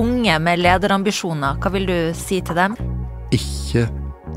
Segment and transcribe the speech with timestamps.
[0.00, 2.76] unge med lederambisjoner, hva vil du si til dem?
[3.34, 3.86] Ikke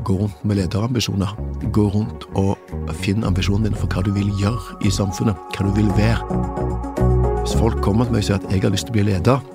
[0.04, 1.36] gå rundt med lederambisjoner.
[1.72, 2.56] Gå rundt og
[3.02, 7.40] finn ambisjonen din for hva du vil gjøre i samfunnet, hva du vil være.
[7.40, 9.46] Hvis folk kommer til meg og sier at jeg har lyst til å bli leder,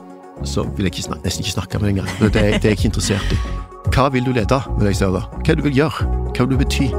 [0.46, 2.34] så vil jeg ikke snakke, nesten ikke snakke med deg engang.
[2.34, 3.42] Det, er jeg ikke interessert i.
[3.94, 5.28] Hva vil du lede, vil jeg si da?
[5.40, 6.10] Hva du vil gjøre?
[6.34, 6.90] Hva vil du bety?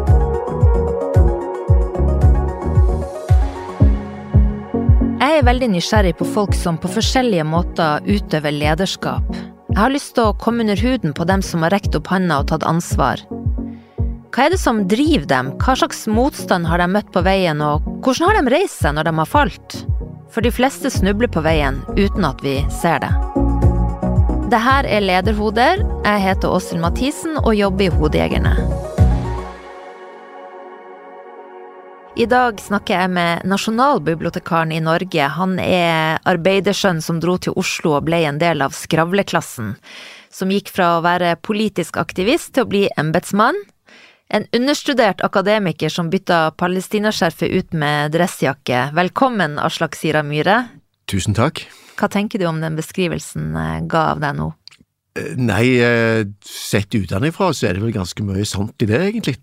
[5.37, 9.27] Jeg er veldig nysgjerrig på folk som på forskjellige måter utøver lederskap.
[9.69, 12.39] Jeg har lyst til å komme under huden på dem som har rekt opp handa
[12.41, 13.21] og tatt ansvar.
[14.33, 17.85] Hva er det som driver dem, hva slags motstand har de møtt på veien, og
[18.01, 19.79] hvordan har de reist seg når de har falt?
[20.33, 23.13] For de fleste snubler på veien uten at vi ser det.
[24.49, 25.85] Det her er Lederhoder.
[26.01, 28.57] Jeg heter Åshild Mathisen og jobber i Hodejegerne.
[32.17, 35.25] I dag snakker jeg med nasjonalbibliotekaren i Norge.
[35.37, 39.75] Han er arbeidersønn som dro til Oslo og ble en del av skravleklassen.
[40.33, 43.59] Som gikk fra å være politisk aktivist til å bli embetsmann.
[44.33, 48.95] En understudert akademiker som bytta palestinaskjerfet ut med dressjakke.
[48.97, 50.63] Velkommen, Aslak Sira Myhre.
[51.13, 51.67] Tusen takk.
[52.01, 53.53] Hva tenker du om den beskrivelsen
[53.93, 54.55] ga av deg nå?
[55.37, 55.69] Nei,
[56.41, 59.37] sett utenfra så er det vel ganske mye sant i det, egentlig.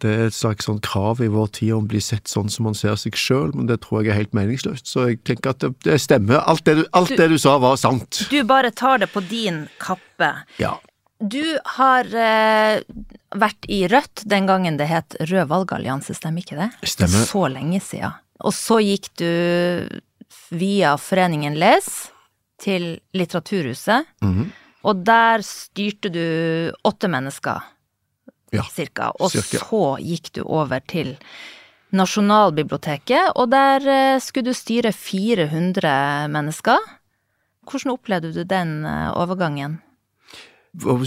[0.00, 2.68] Det er et slags sånn krav i vår tid om å bli sett sånn som
[2.68, 4.88] man ser seg sjøl, men det tror jeg er helt meningsløst.
[4.88, 6.40] Så jeg tenker at det, det stemmer.
[6.40, 8.22] Alt, det du, alt du, det du, sa, var sant.
[8.32, 10.30] Du bare tar det på din kappe.
[10.60, 10.78] Ja.
[11.20, 11.44] Du
[11.76, 12.80] har eh,
[13.36, 16.70] vært i Rødt den gangen det het Rød valgallianse, stemmer ikke det?
[16.88, 17.26] Stemmer.
[17.28, 18.16] Så lenge siden.
[18.40, 19.28] Og så gikk du
[20.56, 21.90] via Foreningen Les
[22.60, 24.48] til Litteraturhuset, mm -hmm.
[24.82, 27.60] og der styrte du åtte mennesker
[28.54, 29.10] ja, cirka.
[29.20, 29.62] Og cirka.
[29.64, 31.16] så gikk du over til
[31.96, 36.78] Nasjonalbiblioteket, og der eh, skulle du styre 400 mennesker.
[37.66, 39.80] Hvordan opplevde du den eh, overgangen?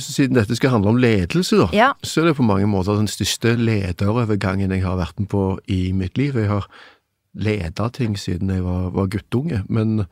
[0.03, 1.91] Siden dette skal handle om ledelse, da, ja.
[2.03, 5.93] så er det på mange måter den største lederovergangen jeg har vært med på i
[5.95, 6.35] mitt liv.
[6.35, 6.67] Jeg har
[7.33, 10.03] leda ting siden jeg var, var guttunge, men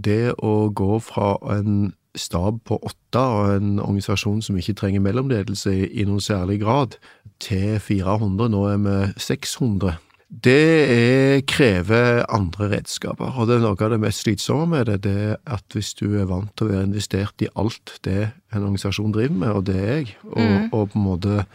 [0.00, 5.72] det å gå fra en stab på åtte og en organisasjon som ikke trenger mellomledelse
[5.86, 6.98] i, noen særlig grad,
[7.42, 9.96] til 400, nå er vi 600.
[10.28, 14.98] Det er, krever andre redskaper, og det er noe av det mest slitsomme med det,
[15.06, 18.66] det er at hvis du er vant til å være investert i alt det en
[18.66, 20.68] organisasjon driver med, og det er jeg, og, Mm.
[20.72, 21.46] og på en måte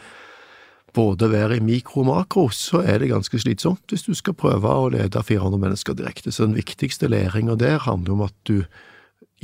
[0.93, 4.69] både være i mikro og makro, så er det ganske slitsomt hvis du skal prøve
[4.69, 6.31] å lede 400 mennesker direkte.
[6.31, 8.63] Så den viktigste læringa der handler om at du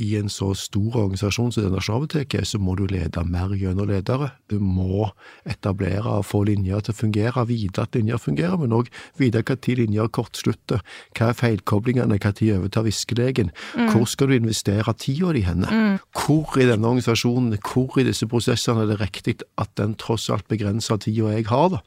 [0.00, 4.30] i en så stor organisasjon som det Nasjonalbiblioteket, så må du lede mer gjennom ledere.
[4.50, 5.10] Du må
[5.48, 8.90] etablere og få linjer til å fungere, vite at linjer fungerer, men òg
[9.20, 10.82] vite tid linjer kortslutter,
[11.16, 13.52] hva er feilkoblingene, tid overtar viskelegen,
[13.90, 18.86] hvor skal du investere tida di henne, hvor i denne organisasjonen, hvor i disse prosessene
[18.86, 21.82] er det riktig at den tross alt begrensa tida jeg har, da,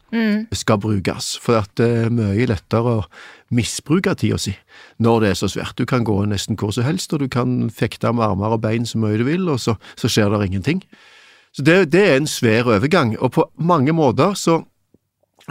[0.53, 3.07] skal brukes, for at det er mye lettere å
[3.53, 4.56] misbruke tida si
[5.03, 5.78] når det er så svært.
[5.78, 8.86] Du kan gå nesten hvor som helst, og du kan fekte med armer og bein
[8.86, 10.84] så mye du vil, og så, så skjer det ingenting.
[11.53, 14.63] Så det, det er en svær overgang, og på mange måter så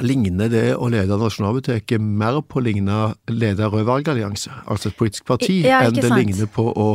[0.01, 2.99] ligner det å lede Nasjonalbiblioteket mer på å ligne
[3.29, 6.19] lede valgallianse, altså et politisk parti, Ja, enn det sant.
[6.19, 6.89] ligner på å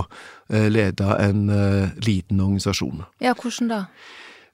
[0.50, 3.06] eh, lede en uh, liten organisasjon.
[3.22, 3.84] Ja, hvordan da?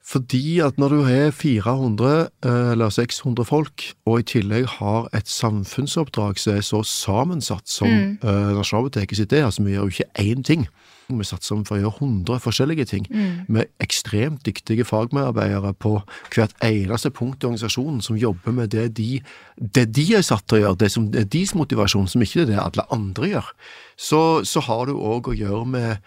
[0.03, 5.29] Fordi at når du har 400 eh, eller 600 folk, og i tillegg har et
[5.31, 8.17] samfunnsoppdrag som er så sammensatt som Mm.
[8.23, 10.67] eh, Nasjonalbiblioteket sitt er, altså vi gjør jo ikke én ting.
[11.09, 13.45] Vi satser på å gjøre 100 forskjellige ting, Mm.
[13.47, 16.01] med ekstremt dyktige fagmedarbeidere på
[16.33, 19.21] hvert eneste punkt i organisasjonen som jobber med det de,
[19.57, 22.41] det de er satt til å gjøre, det som det er deres motivasjon, som ikke
[22.41, 23.51] er det alle andre gjør.
[23.97, 25.97] Så, så har du òg å gjøre med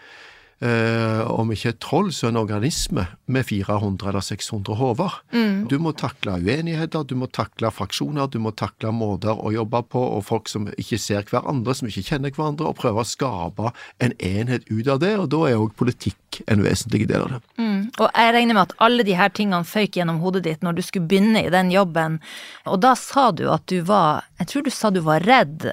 [0.63, 5.19] eh, om ikke et troll, så en organisme med 400 eller 600 hoder.
[5.33, 5.67] Mm.
[5.71, 10.03] Du må takle uenigheter, du må takle fraksjoner, du må takle måter å jobbe på,
[10.17, 13.73] og folk som ikke ser hverandre, som ikke kjenner hverandre, og prøve å skape
[14.03, 17.39] en enhet ut av det, og da er òg politikk en vesentlig del av det.
[17.59, 17.79] Mm.
[17.97, 20.83] Og jeg regner med at alle de her tingene føyk gjennom hodet ditt når du
[20.85, 22.19] skulle begynne i den jobben,
[22.67, 25.69] og da sa du at du var, jeg tror du sa du var redd,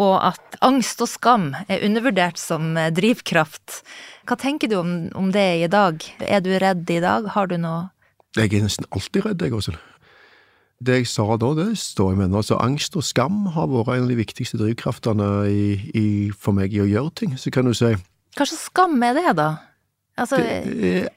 [0.00, 3.80] og at angst og skam er undervurdert som drivkraft.
[4.28, 6.02] Hva tenker du om, om det i dag?
[6.22, 7.30] Er du redd i dag?
[7.34, 7.88] Har du noe
[8.38, 9.80] Jeg er nesten alltid redd, jeg Åshild
[10.80, 12.42] Det jeg sa da, det står jeg med nå.
[12.42, 16.72] Altså, angst og skam har vært en av de viktigste drivkraftene i, i, for meg
[16.72, 17.34] i å gjøre ting.
[17.36, 19.50] Så kan du si Hva slags skam er det, da?
[20.20, 21.08] Altså, er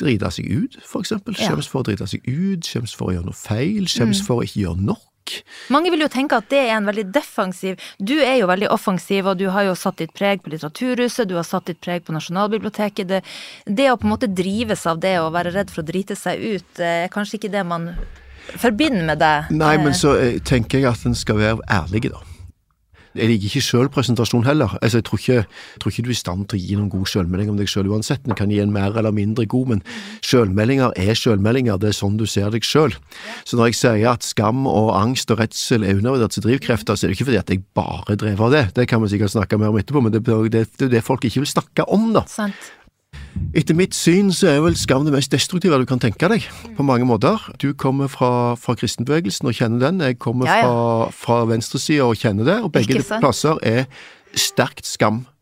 [0.00, 1.36] drite seg ut, for eksempel.
[1.36, 1.50] Ja.
[1.50, 4.26] Skjems for å drite seg ut, skjems for å gjøre noe feil, skjems Mm.
[4.26, 5.04] for å ikke gjøre nok.
[5.74, 9.26] Mange vil jo tenke at det er en veldig defensiv Du er jo veldig offensiv,
[9.26, 12.14] og du har jo satt ditt preg på Litteraturhuset, du har satt ditt preg på
[12.14, 13.08] Nasjonalbiblioteket.
[13.10, 13.22] Det,
[13.66, 16.38] det å på en måte drives av det å være redd for å drite seg
[16.38, 17.88] ut, er kanskje ikke det man
[18.54, 19.50] forbinder med deg?
[19.50, 22.22] Nei, men så eh, tenker jeg at en skal være ærlig, da.
[23.16, 24.76] Jeg liker ikke sjølpresentasjon heller.
[24.80, 26.90] Altså, jeg, tror ikke, jeg tror ikke du er i stand til å gi noen
[26.92, 28.22] god sjølmelding om deg sjøl uansett.
[28.26, 29.82] Den kan gi en mer eller mindre god, men
[30.26, 31.80] sjølmeldinger er sjølmeldinger.
[31.82, 32.96] Det er sånn du ser deg sjøl.
[33.48, 37.06] Så når jeg sier at skam og angst og redsel er undervurdert til drivkrefter, så
[37.06, 38.64] er det ikke fordi at jeg bare drev av det.
[38.76, 41.44] Det kan vi sikkert snakke mer om etterpå, men det er det, det folk ikke
[41.44, 42.26] vil snakke om, da.
[42.30, 42.72] Sant.
[43.56, 46.44] Etter mitt syn så er vel skam det mest destruktive du kan tenke deg,
[46.76, 47.40] på mange måter.
[47.62, 50.66] Du kommer fra, fra kristenbevegelsen og kjenner den, jeg kommer Ja, ja.
[50.66, 53.86] fra, fra venstresida og kjenner det, og begge plasser er
[54.36, 54.84] sterkt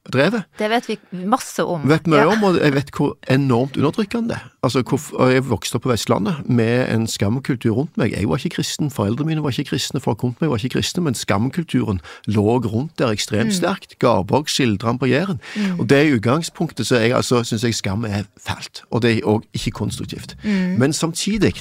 [0.09, 0.45] skamdrevet.
[0.59, 0.97] Det vet vi
[1.27, 1.83] masse om.
[1.89, 2.27] Vet mye Ja.
[2.29, 4.51] om, og jeg vet hvor enormt undertrykkende det er.
[4.62, 8.12] Altså, hvor, jeg vokste opp på Vestlandet med en skamkultur rundt meg.
[8.12, 11.03] Jeg var ikke kristen, foreldrene mine var ikke kristne, folk rundt meg var ikke kristne,
[11.03, 13.99] men skamkulturen lå rundt der ekstremt sterkt.
[13.99, 15.41] Garborg skildrer den på Jæren.
[15.79, 19.23] Og det er utgangspunktet, så jeg altså syns jeg skam er fælt, og det er
[19.27, 20.37] òg ikke konstruktivt.
[20.45, 21.55] Men samtidig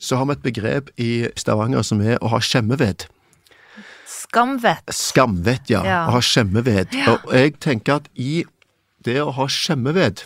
[0.00, 3.06] så har vi et begrep i Stavanger som er å ha skjemmeved.
[4.30, 4.92] Skamvett.
[4.94, 5.80] Skamvett, ja.
[5.82, 6.00] Ja.
[6.06, 6.94] Å ha skjemmeved.
[6.94, 7.16] Ja.
[7.16, 8.44] Og jeg tenker at i
[9.02, 10.22] det å ha skjemmeved,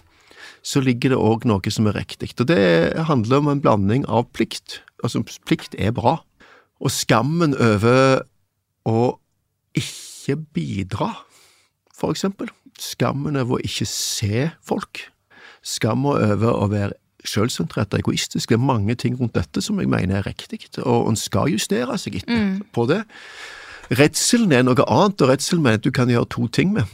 [0.64, 2.34] så ligger det òg noe som er riktig.
[2.36, 2.60] Og det
[3.08, 4.82] handler om en blanding av plikt.
[5.04, 6.18] Altså, plikt er bra.
[6.84, 8.26] Og skammen over
[8.84, 9.16] å
[9.72, 11.14] ikke bidra,
[11.96, 12.52] for eksempel.
[12.80, 15.06] Skammen over å ikke se folk.
[15.64, 18.50] Skammen over å være selvsentrert og egoistisk.
[18.52, 21.96] Det er mange ting rundt dette som jeg mener er riktig, og en skal justere
[21.96, 23.00] seg etter på det.
[23.92, 26.84] Redselen er noe annet, og redselen er at du kan gjøre to ting med.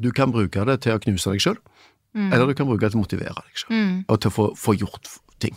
[0.00, 1.58] Du kan bruke det til å knuse deg sjøl,
[2.16, 4.74] eller du kan bruke det til å motivere deg sjøl, og til å få, få
[4.80, 5.10] gjort
[5.40, 5.56] ting.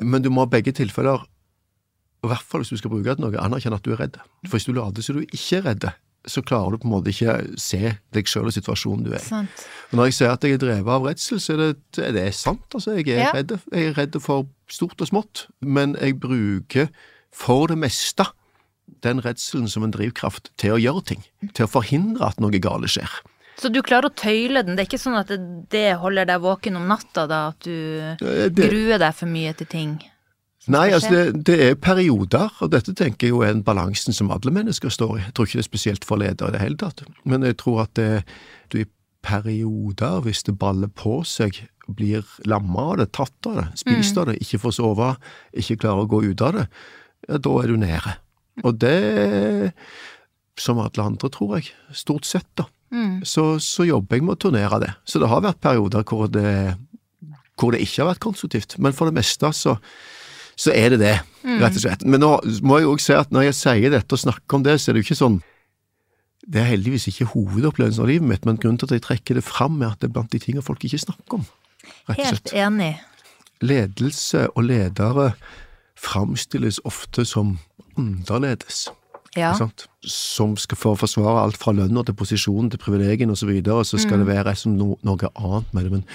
[0.00, 1.26] Men du må i begge tilfeller,
[2.24, 4.16] i hvert fall hvis du skal bruke det til noe, anerkjenne at du er redd.
[4.48, 5.86] For hvis du later som du ikke er redd,
[6.28, 9.38] så klarer du på en måte ikke se deg sjøl og situasjonen du er i.
[9.96, 12.66] Når jeg sier at jeg er drevet av redsel, så er det, det er sant.
[12.76, 13.30] Altså, jeg er, Ja.
[13.38, 16.90] redd, jeg er redd for stort og smått, men jeg bruker
[17.32, 18.26] for det meste
[19.04, 21.24] den redselen som en drivkraft til å gjøre ting.
[21.54, 23.10] Til å forhindre at noe gale skjer.
[23.60, 24.76] Så du klarer å tøyle den?
[24.76, 25.28] Det er ikke sånn at
[25.72, 29.52] det, holder deg våken om natta, da, at du Eh, Det, gruer deg for mye
[29.58, 29.98] til ting?
[30.70, 34.30] nei, altså det, det er perioder, og dette tenker jeg jo er en balansen som
[34.30, 35.22] alle mennesker står i.
[35.24, 37.82] Jeg tror ikke det er spesielt for ledere i det hele tatt, men jeg tror
[37.86, 38.24] at det,
[38.70, 38.86] du i
[39.24, 44.28] perioder, hvis det baller på seg, blir lamma av det, tatt av det, spist av
[44.30, 45.14] det, ikke får sove,
[45.58, 46.66] ikke klarer å gå ut av det,
[47.28, 48.14] ja, da er du nede.
[48.66, 49.72] Og det,
[50.60, 52.66] som alle andre, tror jeg, stort sett, da,
[53.24, 54.94] så, så jobber jeg med å turnere det.
[55.06, 56.74] Så det har vært perioder hvor det,
[57.60, 59.76] hvor det ikke har vært konstruktivt, men for det meste så,
[60.58, 61.14] så er det det,
[61.60, 62.02] rett og slett.
[62.04, 62.32] Men nå
[62.66, 64.96] må jeg også si at når jeg sier dette og snakker om det, så er
[64.96, 65.38] det jo ikke sånn
[66.50, 69.44] Det er heldigvis ikke hovedopplevelsen av livet mitt, men grunnen til at jeg trekker det
[69.46, 71.44] fram, er at det er blant de tingene folk ikke snakker om,
[72.08, 72.94] rett og Helt enig.
[73.60, 75.34] Ledelse og ledere
[76.00, 77.58] framstilles ofte som
[77.98, 78.88] annerledes.
[79.36, 79.52] Ja.
[80.02, 84.00] Som skal få forsvare alt fra lønna til posisjonen til privilegiene osv., så, videre, så
[84.00, 85.92] skal det være som no, noe annet med det.
[85.92, 86.06] Men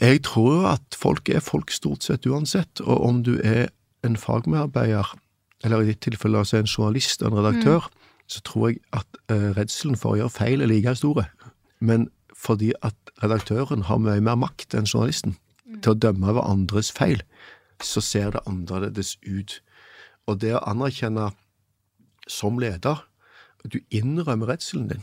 [0.00, 3.68] jeg tror at folk er folk stort sett uansett, og om du er
[4.06, 5.12] en fagmedarbeider,
[5.64, 7.90] eller i ditt tilfelle altså en journalist og en redaktør,
[8.30, 11.26] så tror jeg at eh, redselen for å gjøre feil er like store.
[11.84, 15.36] Men fordi at redaktøren har mye mer makt enn journalisten
[15.82, 17.20] til å dømme over andres feil,
[17.82, 19.60] så ser det annerledes ut.
[20.28, 21.30] Og det å anerkjenne
[22.30, 23.02] som leder
[23.64, 25.02] at du innrømmer redselen din.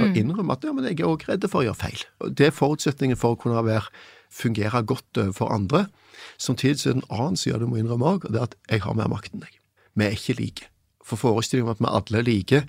[0.00, 2.04] Og innrømmer at ja, men jeg er også redd for å gjøre feil.
[2.24, 3.90] Og Det er forutsetningen for å kunne være,
[4.32, 5.84] fungere godt overfor andre.
[6.40, 8.56] Samtidig så er det en annen side du må innrømme òg, og det er at
[8.70, 9.58] jeg har mer makt enn deg.
[9.92, 10.68] Vi er ikke like.
[11.04, 12.62] For forestillingen om at vi alle er like,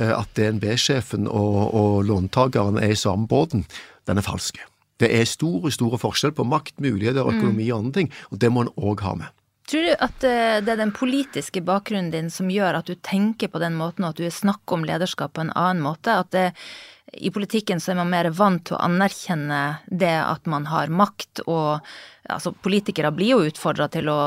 [0.00, 3.66] eh, at DNB-sjefen og, og låntakeren er i samme båten,
[4.08, 4.62] den er falsk.
[5.00, 8.66] Det er store, store forskjell på makt, muligheter, økonomi og andre ting, og det må
[8.66, 9.38] en òg ha med.
[9.70, 13.50] Tror du at eh, det er den politiske bakgrunnen din som gjør at du tenker
[13.52, 16.16] på den måten, og at du snakker om lederskap på en annen måte?
[16.24, 16.48] At det,
[17.14, 21.44] i politikken så er man mer vant til å anerkjenne det at man har makt,
[21.46, 21.86] og
[22.30, 24.18] altså politikere blir jo utfordra til å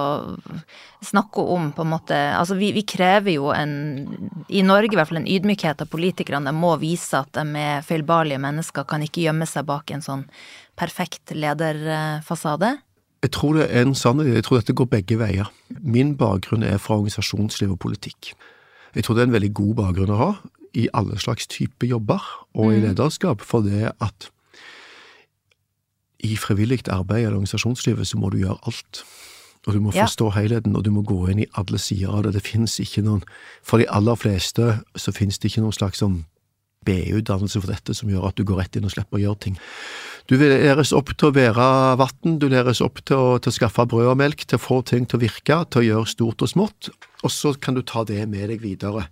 [1.05, 3.75] snakke om på en måte Altså vi, vi krever jo en,
[4.49, 6.49] i Norge i hvert fall, en ydmykhet av politikerne.
[6.49, 10.25] De må vise at de er feilbarlige mennesker, kan ikke gjemme seg bak en sånn
[10.75, 12.75] perfekt lederfasade.
[13.25, 14.35] Jeg tror det er en sannhet.
[14.35, 15.49] Jeg tror dette går begge veier.
[15.81, 18.35] Min bakgrunn er fra organisasjonsliv og politikk.
[18.95, 20.31] Jeg tror det er en veldig god bakgrunn å ha
[20.75, 22.23] i alle slags type jobber
[22.55, 24.29] og i lederskap, for det at
[26.25, 29.03] i frivillig arbeid eller organisasjonslivet så må du gjøre alt.
[29.67, 30.05] Og du må Ja.
[30.05, 32.34] forstå helheten, og du må gå inn i alle sider av det.
[32.34, 33.24] Det finnes ikke noen
[33.63, 36.25] For de aller fleste så finnes det ikke noen slags sånn
[36.86, 39.58] BU-dannelse for dette som gjør at du går rett inn og slipper å gjøre ting.
[40.25, 41.65] Du læres opp til å være
[42.01, 44.79] vann, du læres opp til å, til å skaffe brød og melk, til å få
[44.89, 46.89] ting til å virke, til å gjøre stort og smått,
[47.22, 49.03] og så kan du ta det med deg videre.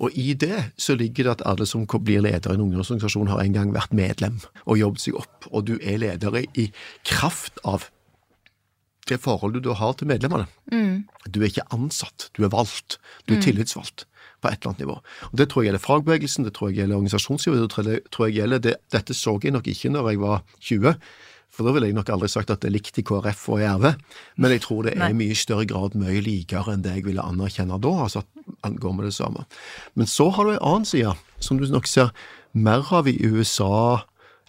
[0.00, 3.42] Og i det så ligger det at alle som blir leder i en ungdomsorganisasjon har
[3.44, 6.70] en gang vært medlem og jobbet seg opp, og du er leder i-
[7.04, 7.90] kraft av
[9.10, 10.46] det forholdet du har til medlemmene.
[11.28, 12.96] Du er ikke ansatt, du er valgt.
[13.28, 14.06] Du er tillitsvalgt
[14.42, 14.96] på et eller annet nivå.
[15.30, 18.58] Og Det tror jeg gjelder fagbevegelsen, det tror jeg gjelder organisasjonslivet, det tror jeg, gjelder
[18.58, 18.74] det.
[18.92, 20.94] Dette så jeg nok ikke når jeg var 20,
[21.52, 23.66] for da ville jeg nok aldri sagt at det er likt i KrF og i
[23.68, 23.90] RV,
[24.40, 27.24] men jeg tror det er i mye større grad mye likere enn det jeg ville
[27.24, 29.44] anerkjenne da, altså at han går med det samme.
[29.94, 31.12] Men så har du en annen side,
[31.44, 32.14] som du nok ser
[32.52, 34.00] mer av i USA,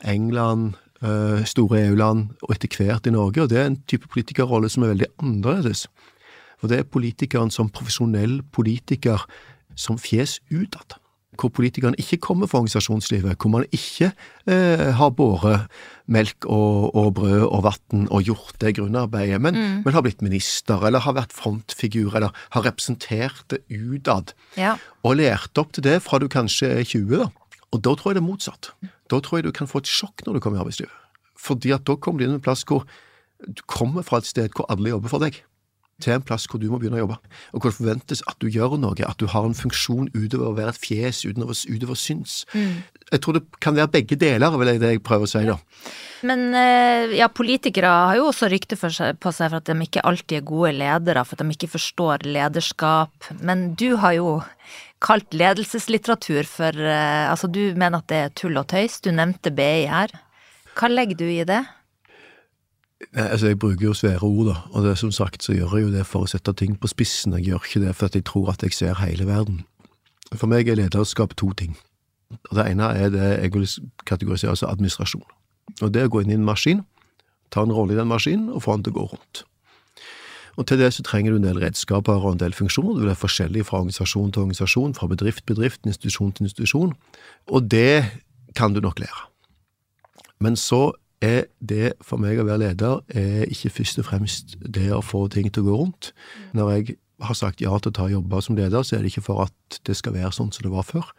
[0.04, 4.72] England, eh, store EU-land og etter hvert i Norge, og det er en type politikerrolle
[4.72, 5.88] som er veldig annerledes.
[6.64, 9.26] For det er politikeren som profesjonell politiker
[9.80, 10.98] som fjes utad.
[11.40, 14.12] Hvor politikerne ikke kommer fra organisasjonslivet, hvor man ikke
[14.46, 15.66] eh, har båret
[16.06, 20.84] melk og, og brød og vann og gjort det grunnarbeidet, men, men har blitt minister,
[20.86, 24.36] eller har vært frontfigur, eller har representert det utad.
[24.60, 24.76] Ja.
[25.02, 27.32] Og lært opp til det fra du kanskje er 20, da.
[27.74, 28.70] Og da tror jeg det er motsatt.
[29.10, 31.00] Da tror jeg du kan få et sjokk når du kommer i arbeidslivet.
[31.44, 32.86] Fordi at da kommer du inn en plass hvor
[33.44, 35.42] du kommer fra et sted hvor alle jobber for deg,
[36.02, 37.18] til en plass hvor du må begynne å jobbe.
[37.54, 40.56] Og hvor det forventes at du gjør noe, at du har en funksjon utover å
[40.58, 42.44] være et fjes, utover, utover syns.
[43.14, 45.58] Jeg tror det kan være begge deler, vil jeg det jeg prøver å si, da.
[46.28, 50.40] Men eh, ja, politikere har jo også rykte på seg for at de ikke alltid
[50.40, 53.32] er gode ledere, for at de ikke forstår lederskap.
[53.44, 54.38] Men du har jo
[55.04, 59.02] kalt ledelseslitteratur for eh, Altså, du mener at det er tull og tøys.
[59.04, 60.14] Du nevnte BI her.
[60.74, 61.62] Hva legger du i det?
[63.12, 65.88] Nei, altså Jeg bruker jo svære ord, da, og det som sagt så gjør jeg
[65.88, 67.34] jo det for å sette ting på spissen.
[67.38, 69.64] Jeg gjør ikke det for at jeg tror at jeg ser hele verden.
[70.34, 71.76] For meg er lederskap to ting.
[72.50, 73.68] Og Det ene er det jeg vil
[74.06, 75.26] kategorisere som administrasjon.
[75.82, 76.86] Og Det er å gå inn i en maskin,
[77.52, 79.44] ta en rolle i den maskinen og få den til å gå rundt.
[80.58, 82.94] Og Til det så trenger du en del redskaper og en del funksjoner.
[82.94, 86.94] Du vil være forskjellig fra organisasjon til organisasjon, fra bedrift til bedrift, institusjon til institusjon.
[87.48, 88.06] Og det
[88.56, 89.30] kan du nok lære.
[90.40, 90.94] Men så
[91.24, 95.26] er det for meg å være leder er ikke først og fremst det å få
[95.32, 96.12] ting til å gå rundt.
[96.58, 99.28] Når jeg har sagt ja til å ta jobber som leder, så er det ikke
[99.30, 101.14] for at det skal være sånn som det var før.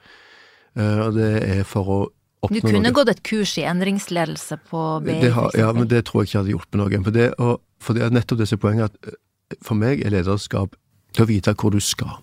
[0.76, 1.98] Eh, det er for å
[2.44, 2.60] oppnå noe.
[2.60, 2.96] Du kunne noe.
[2.96, 5.20] gått et kurs i endringsledelse på BI,
[5.58, 7.06] ja, men det tror jeg ikke hadde hjulpet noen.
[7.06, 9.20] For det, og, for det er nettopp disse poengene at eh,
[9.64, 10.76] for meg er lederskap
[11.14, 12.18] til å vite hvor du skal,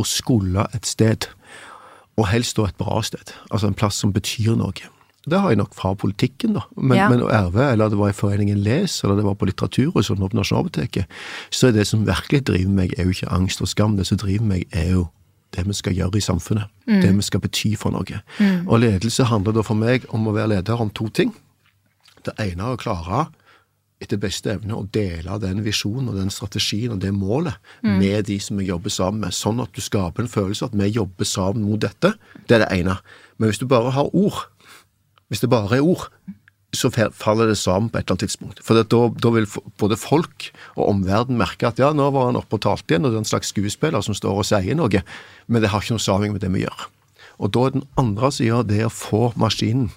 [0.00, 1.28] og skulle et sted,
[2.18, 4.90] og helst da et bra sted, altså en plass som betyr noe.
[5.28, 6.60] Det har jeg nok fra politikken, da.
[6.76, 7.08] Men, Ja.
[7.08, 10.36] men RV, eller det var i Foreningen Les, eller det var på Litteraturhuset eller på
[10.36, 11.06] Nasjonalbiblioteket,
[11.50, 13.96] så er det som virkelig driver meg, er jo ikke angst og skam.
[13.96, 15.08] Det som driver meg, er jo
[15.56, 16.64] det vi skal gjøre i samfunnet.
[16.86, 18.20] Det vi skal bety for noe.
[18.66, 21.32] Og ledelse handler da for meg om å være leder om to ting.
[22.24, 23.26] Det ene er å klare
[24.02, 28.38] etter beste evne å dele den visjonen og den strategien og det målet med de
[28.40, 31.24] som vi jobber sammen med, sånn at du skaper en følelse av at vi jobber
[31.24, 32.12] sammen mot dette.
[32.48, 32.98] Det er det ene.
[33.38, 34.48] Men hvis du bare har ord,
[35.34, 36.06] hvis det bare er ord,
[36.74, 38.60] så faller det sammen på et eller annet tidspunkt.
[38.66, 39.46] For da, da vil
[39.80, 43.14] både folk og omverdenen merke at ja, nå var han oppe og talte igjen, og
[43.14, 45.02] det er en slags skuespiller som står og sier noe,
[45.46, 46.86] men det har ikke noe sammenheng med det vi gjør.
[47.42, 49.90] Og da er den andre sida det å få maskinen,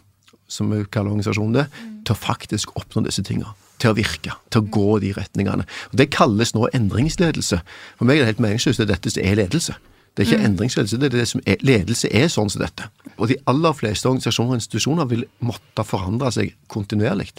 [0.50, 1.68] som vi kaller organisasjonen det,
[2.08, 3.54] til å faktisk oppnå disse tinga.
[3.78, 5.68] Til å virke, til å gå de retningene.
[5.92, 7.60] Og Det kalles nå endringsledelse.
[8.00, 8.82] For meg er det helt meningsløst.
[8.82, 9.76] Er dette er ledelse.
[10.18, 12.88] Det er ikke endringsledelse, det er det som er ledelse er sånn som dette.
[13.22, 17.30] Og de aller fleste organisasjoner og institusjoner vil måtte forandre seg kontinuerlig.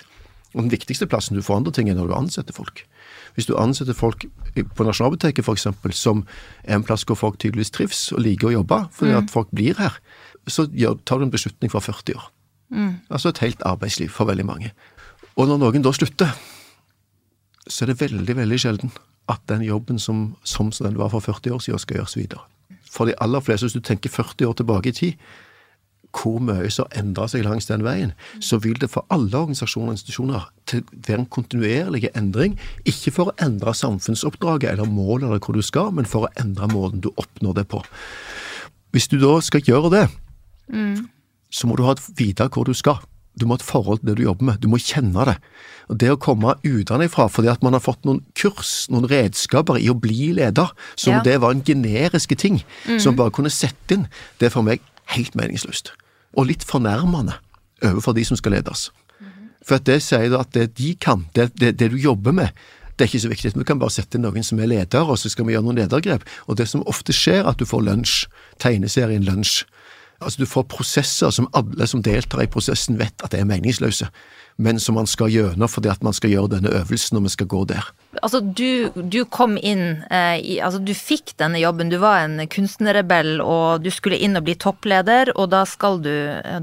[0.55, 2.85] Og den viktigste plassen du forandrer ting, er når du ansetter folk.
[3.35, 5.67] Hvis du ansetter folk på Nasjonalbiblioteket f.eks.,
[5.99, 6.23] som
[6.63, 9.79] er en plass hvor folk tydeligvis trives og liker å jobbe, fordi at folk blir
[9.79, 9.99] her,
[10.47, 10.69] så
[11.05, 12.31] tar du en beslutning for 40 år.
[13.11, 14.71] Altså et helt arbeidsliv for veldig mange.
[15.35, 16.31] Og når noen da slutter,
[17.67, 18.95] så er det veldig, veldig sjelden
[19.29, 22.47] at den jobben som, som den var for 40 år siden, skal gjøres videre.
[22.91, 25.29] For de aller fleste, hvis du tenker 40 år tilbake i tid,
[26.19, 29.99] hvor mye som endrer seg langs den veien, så vil det for alle organisasjoner og
[29.99, 32.57] institusjoner til være en kontinuerlig endring,
[32.89, 36.71] ikke for å endre samfunnsoppdraget eller målet eller hvor du skal, men for å endre
[36.73, 37.83] måten du oppnår det på.
[38.97, 40.07] Hvis du da skal gjøre det,
[41.51, 43.05] så må du ha vite hvor du skal.
[43.39, 45.37] Du må ha et forhold til det du jobber med, du må kjenne det.
[45.89, 49.89] Og Det å komme utenfra fordi at man har fått noen kurs, noen redskaper i
[49.89, 51.23] å bli leder, som Ja.
[51.23, 52.63] det var en generiske ting
[52.99, 54.81] som bare kunne sette inn, det er for meg
[55.15, 55.93] helt meningsløst.
[56.37, 57.39] Og litt fornærmende
[57.83, 58.91] overfor de som skal ledes.
[59.65, 62.51] For at det sier at det de kan, det, det, det du jobber med,
[62.99, 63.53] Det er ikke så viktig.
[63.55, 65.77] Vi kan bare sette inn noen som er leder, og så skal vi gjøre noen
[65.79, 66.25] ledergrep.
[66.49, 68.27] Og det som ofte skjer, er at du får lunsj.
[68.59, 69.63] Tegneserien Lunsj.
[70.19, 74.09] Altså Du får prosesser som alle som deltar i prosessen vet at det er meningsløse,
[74.59, 77.51] men som man skal gjennom fordi at man skal gjøre denne øvelsen når vi skal
[77.53, 77.91] gå der.
[78.19, 82.43] Altså Du, du kom inn eh, i Altså du fikk denne jobben, du var en
[82.51, 86.13] kunstnerrebell og du skulle inn og bli toppleder, og da skal du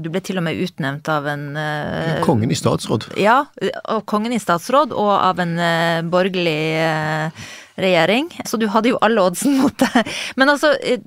[0.04, 3.08] Du ble til og med utnevnt av en eh, Kongen i statsråd.
[3.20, 3.44] Ja,
[3.88, 7.46] og kongen i statsråd og av en eh, borgerlig eh,
[7.76, 10.12] regjering, så du hadde jo alle oddsen mot deg.
[10.40, 11.00] Men altså eh,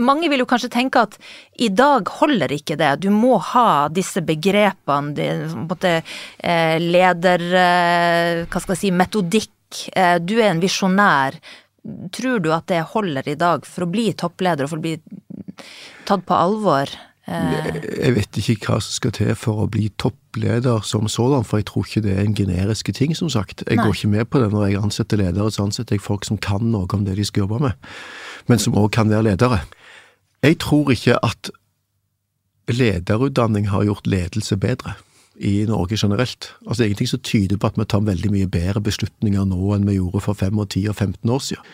[0.00, 1.18] mange vil jo kanskje tenke at
[1.60, 2.94] i dag holder ikke det.
[3.04, 5.28] Du må ha disse begrepene, de,
[5.68, 5.98] måte,
[6.38, 7.46] eh, leder...
[7.50, 9.84] Eh, hva skal jeg si, metodikk.
[9.96, 11.38] Eh, du er en visjonær.
[12.14, 14.98] Tror du at det holder i dag for å bli toppleder og for å bli
[16.08, 16.92] tatt på alvor?
[17.22, 21.68] Jeg vet ikke hva som skal til for å bli toppleder som sådan, for jeg
[21.70, 23.62] tror ikke det er en generisk ting, som sagt.
[23.68, 23.84] Jeg Nei.
[23.84, 26.66] går ikke med på det når jeg ansetter ledere, så ansetter jeg folk som kan
[26.72, 27.92] noe om det de skal jobbe med,
[28.50, 29.62] men som òg kan være ledere.
[30.42, 31.50] Jeg tror ikke at
[32.72, 34.96] lederutdanning har gjort ledelse bedre
[35.38, 36.50] i Norge generelt.
[36.66, 39.96] Altså Ingenting som tyder på at vi tar veldig mye bedre beslutninger nå enn vi
[39.96, 41.72] gjorde for 5, og 10 og 15 år siden.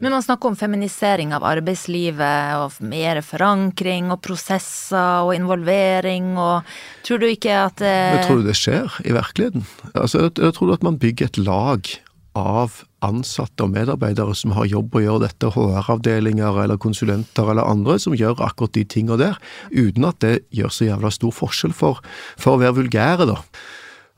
[0.00, 6.64] Men man snakker om feminisering av arbeidslivet, og mer forankring og prosesser og involvering, og
[7.04, 9.66] tror du ikke at det Men Tror du det skjer i virkeligheten?
[9.92, 11.92] Altså, jeg, jeg tror at man bygger et lag
[12.38, 17.98] av ansatte og medarbeidere som har jobb å gjøre dette, HR-avdelinger eller konsulenter eller andre
[18.02, 19.40] som gjør akkurat de tinga der,
[19.72, 22.02] uten at det gjør så jævla stor forskjell for,
[22.38, 23.40] for å være vulgære, da.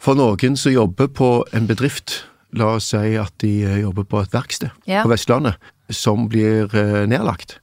[0.02, 2.24] For noen som jobber på en bedrift,
[2.58, 5.04] la oss si at de jobber på et verksted ja.
[5.06, 5.56] på Vestlandet,
[5.92, 7.61] som blir eh, nedlagt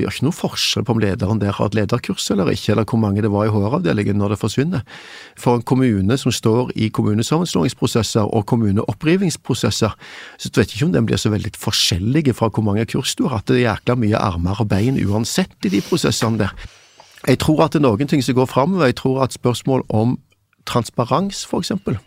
[0.00, 2.86] det gjør ikke noe forskjell på om lederen der har et lederkurs eller ikke, eller
[2.88, 4.84] hvor mange det var i HR-avdelingen når det forsvinner.
[5.38, 9.96] For en kommune som står i kommunesammenslåingsprosesser og kommuneopprivingsprosesser,
[10.40, 13.26] så vet jeg ikke om den blir så veldig forskjellige fra hvor mange kurs du
[13.28, 13.48] har hatt.
[13.50, 16.54] Det er jækla mye armer og bein uansett i de prosessene der.
[17.28, 18.88] Jeg tror at det er noen ting som går framover.
[18.88, 20.16] Jeg tror at spørsmål om
[20.68, 21.98] transparens, for eksempel,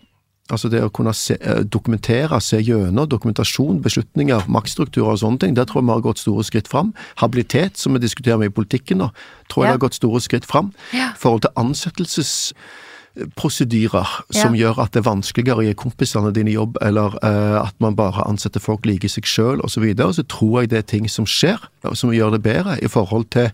[0.52, 5.54] Altså det å kunne se, eh, dokumentere, se gjennom dokumentasjon, beslutninger, maktstrukturer og sånne ting,
[5.56, 6.94] der tror jeg vi har gått store skritt fram.
[7.16, 9.10] Habilitet, som vi diskuterer med i politikken nå,
[9.48, 9.74] tror jeg ja.
[9.78, 10.74] har gått store skritt fram.
[10.92, 11.10] Ja.
[11.16, 14.68] I forhold til ansettelsesprosedyrer som ja.
[14.68, 18.28] gjør at det er vanskeligere å gi kompisene dine jobb, eller uh, at man bare
[18.28, 21.24] ansetter folk like seg sjøl osv., så, videre, så tror jeg det er ting som
[21.24, 21.56] skjer,
[21.96, 23.48] som gjør det bedre i forhold til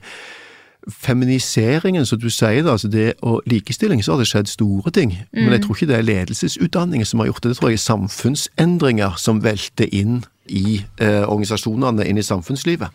[0.88, 5.12] feminiseringen, som du sier, da, altså det, og likestilling, så har det skjedd store ting.
[5.34, 5.44] Mm.
[5.44, 7.52] Men jeg tror ikke det er ledelsesutdanningen som har gjort det.
[7.52, 12.90] Det tror jeg er samfunnsendringer som velter inn i eh, organisasjonene, inn i samfunnslivet.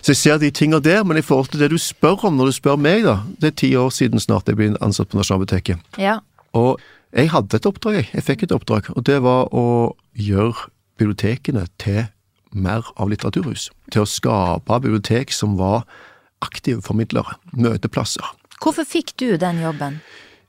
[0.00, 2.52] Så jeg ser de tingene der, men i forhold til det du spør om når
[2.52, 5.98] du spør meg, da Det er ti år siden snart jeg ble ansatt på Nasjonalbiblioteket.
[5.98, 6.18] Ja.
[6.56, 6.80] Og
[7.12, 8.08] jeg hadde et oppdrag, jeg.
[8.14, 12.06] Jeg fikk et oppdrag, og det var å gjøre bibliotekene til
[12.56, 13.70] mer av litteraturhus.
[13.92, 15.84] Til å skape bibliotek som var
[16.44, 18.26] aktive formidlere, møteplasser.
[18.62, 20.00] Hvorfor fikk du den jobben?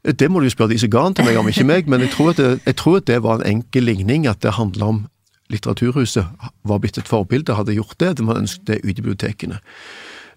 [0.08, 2.13] Det må du spørre de som ga den til meg om, ikke meg, men jeg
[2.13, 5.06] tror, det, jeg tror, at det, var en enkel ligning, at det handla om
[5.47, 6.28] Litteraturhuset
[6.67, 9.60] var blitt et forbilde, hadde gjort det, man ønsket det ute i bibliotekene.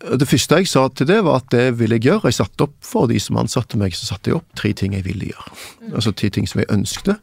[0.00, 2.30] Det første jeg sa til det, var at det ville jeg gjøre.
[2.30, 5.04] Jeg satte opp for de som ansatte meg, så satte jeg opp tre ting jeg
[5.04, 5.56] ville gjøre.
[5.82, 5.88] Mm.
[5.98, 7.18] Altså tre ting som jeg ønskte,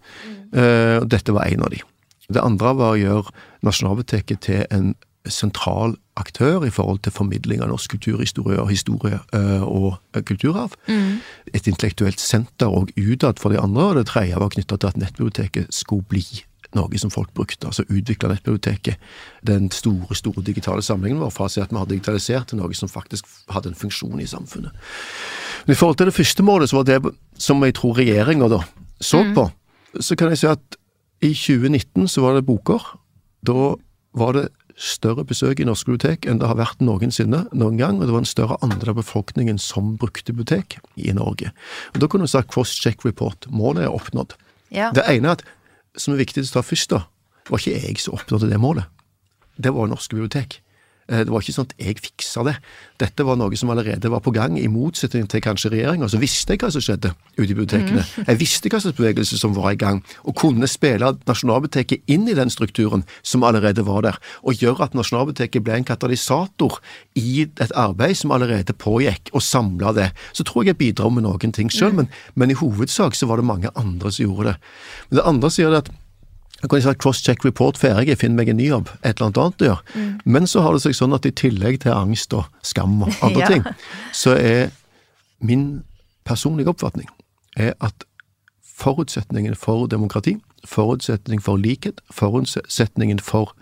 [0.54, 1.82] uh, dette var en av de.
[2.28, 3.34] Det andre var å gjøre
[3.66, 4.92] Nasjonalbiblioteket til en
[5.26, 10.76] sentral aktør i forhold til formidling av norsk kulturhistorie og historie eh, og eh, kulturarv.
[10.88, 11.20] Mm.
[11.54, 15.02] Et intellektuelt senter og utad for de andre, og det tredje var knytta til at
[15.02, 16.24] nettbiblioteket skulle bli
[16.76, 18.98] noe som folk brukte, altså utvikle nettbiblioteket.
[19.48, 22.76] Den store, store digitale samlingen vår fra å si at vi har digitalisert til noe
[22.76, 24.76] som faktisk hadde en funksjon i samfunnet.
[25.66, 28.62] Men I forhold til det første målet, så var det som jeg tror regjeringa da
[29.00, 29.34] så mm.
[29.38, 29.48] på,
[30.04, 30.80] så kan jeg si at
[31.24, 32.84] i 2019 så var det boker.
[33.46, 33.74] Da
[34.18, 38.06] var det større besøk i norske bibliotek enn det har vært noensinne noen gang, og
[38.08, 41.52] det var en større andel av befolkningen som brukte bibliotek i Norge.
[41.96, 43.50] Og Da kunne vi sagt cross-check report.
[43.50, 44.38] Målet er oppnådd.
[44.72, 44.92] Ja.
[44.94, 45.44] Det ene at,
[45.98, 47.06] som er viktig å ta først, da,
[47.50, 48.86] var ikke jeg som oppnådde det målet.
[49.58, 50.62] Det var norske bibliotek.
[51.08, 52.56] Eh, det var ikke sånn at jeg fiksa det.
[53.00, 56.10] Dette var noe som allerede var på gang, i motsetning til kanskje regjeringa.
[56.12, 58.04] Så visste jeg hva som skjedde ute i bibliotekene.
[58.04, 58.28] Mm.
[58.28, 62.36] Jeg visste hva slags bevegelse som var i gang, og kunne spille Nasjonalbiblioteket inn i
[62.38, 66.80] den strukturen som allerede var der, og gjøre at Nasjonalbiblioteket ble en katalysator
[67.20, 70.10] i et arbeid som allerede pågikk, og samla det.
[70.34, 73.40] Så tror jeg jeg bidrar med noen ting sjøl, men, men, i hovedsak så var
[73.40, 74.58] det mange andre som gjorde det.
[75.08, 75.94] Men det andre sier det at
[76.62, 79.28] jeg kan si at cross-check report ferdig, jeg finner meg en ny jobb, et eller
[79.28, 79.84] annet annet å gjøre.
[79.94, 80.10] Mm.
[80.26, 83.44] Men så har det seg sånn at i tillegg til angst og skam og andre
[83.44, 83.52] ja.
[83.54, 83.68] ting,
[84.16, 84.72] så er
[85.38, 85.68] min
[86.26, 87.10] personlige oppfatning
[87.58, 88.08] er at
[88.78, 93.54] forutsetningen for demokrati, forutsetning for likhet, forutsetningen for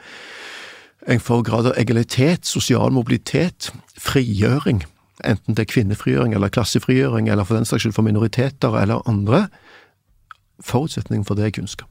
[1.07, 4.81] en for grad av egalitet, sosial mobilitet, frigjøring,
[5.23, 9.45] enten det er kvinnefrigjøring eller klassefrigjøring, eller for den saks skyld for minoriteter eller andre,
[10.63, 11.89] forutsetningen for det er kunnskap.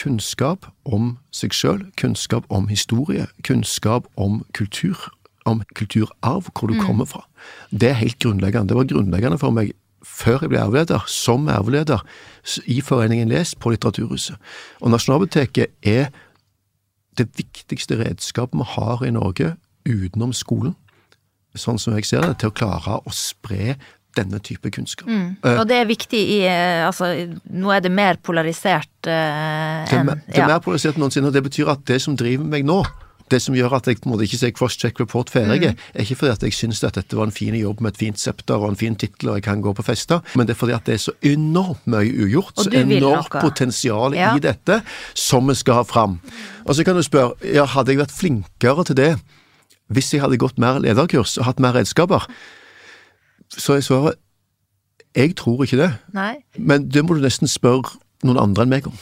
[0.00, 4.96] Kunnskap om seg sjøl, kunnskap om historie, kunnskap om kultur,
[5.44, 6.84] om kulturarv, hvor du mm.
[6.86, 7.26] kommer fra.
[7.70, 8.72] Det er helt grunnleggende.
[8.72, 9.74] Det var grunnleggende for meg
[10.06, 12.00] før jeg ble arveleder, som arveleder
[12.64, 14.38] i Foreningen Les på Litteraturhuset.
[14.80, 16.08] Og Nasjonalbiblioteket er
[17.18, 20.76] det viktigste redskapet vi har i Norge utenom skolen,
[21.58, 23.74] sånn som jeg ser det, til å klare å spre
[24.16, 25.08] denne type kunnskap.
[25.08, 25.36] Mm.
[25.44, 27.12] Eh, og det er viktig i eh, Altså,
[27.50, 30.48] nå er det mer polarisert uh, enn Det er, det er ja.
[30.54, 32.82] mer polarisert enn noensinne, og det betyr at det som driver meg nå,
[33.30, 35.82] det som gjør at jeg på en måte ikke ser cross-check report ferdig, mm.
[35.94, 38.20] er ikke fordi at jeg syns at dette var en fin jobb med et fint
[38.20, 40.76] septer og en fin tittel og jeg kan gå på fester, men det er fordi
[40.76, 44.32] at det er så enormt mye ugjort, så enormt potensial ja.
[44.36, 44.80] i dette
[45.14, 46.18] som vi skal ha fram.
[46.66, 49.12] Og så kan du spørre, ja, hadde jeg vært flinkere til det
[49.90, 52.26] hvis jeg hadde gått mer lederkurs og hatt mer redskaper?
[53.56, 54.20] Så er svaret
[55.16, 55.90] jeg tror ikke det.
[56.14, 56.36] Nei.
[56.54, 58.96] Men det må du nesten spørre noen andre enn meg om.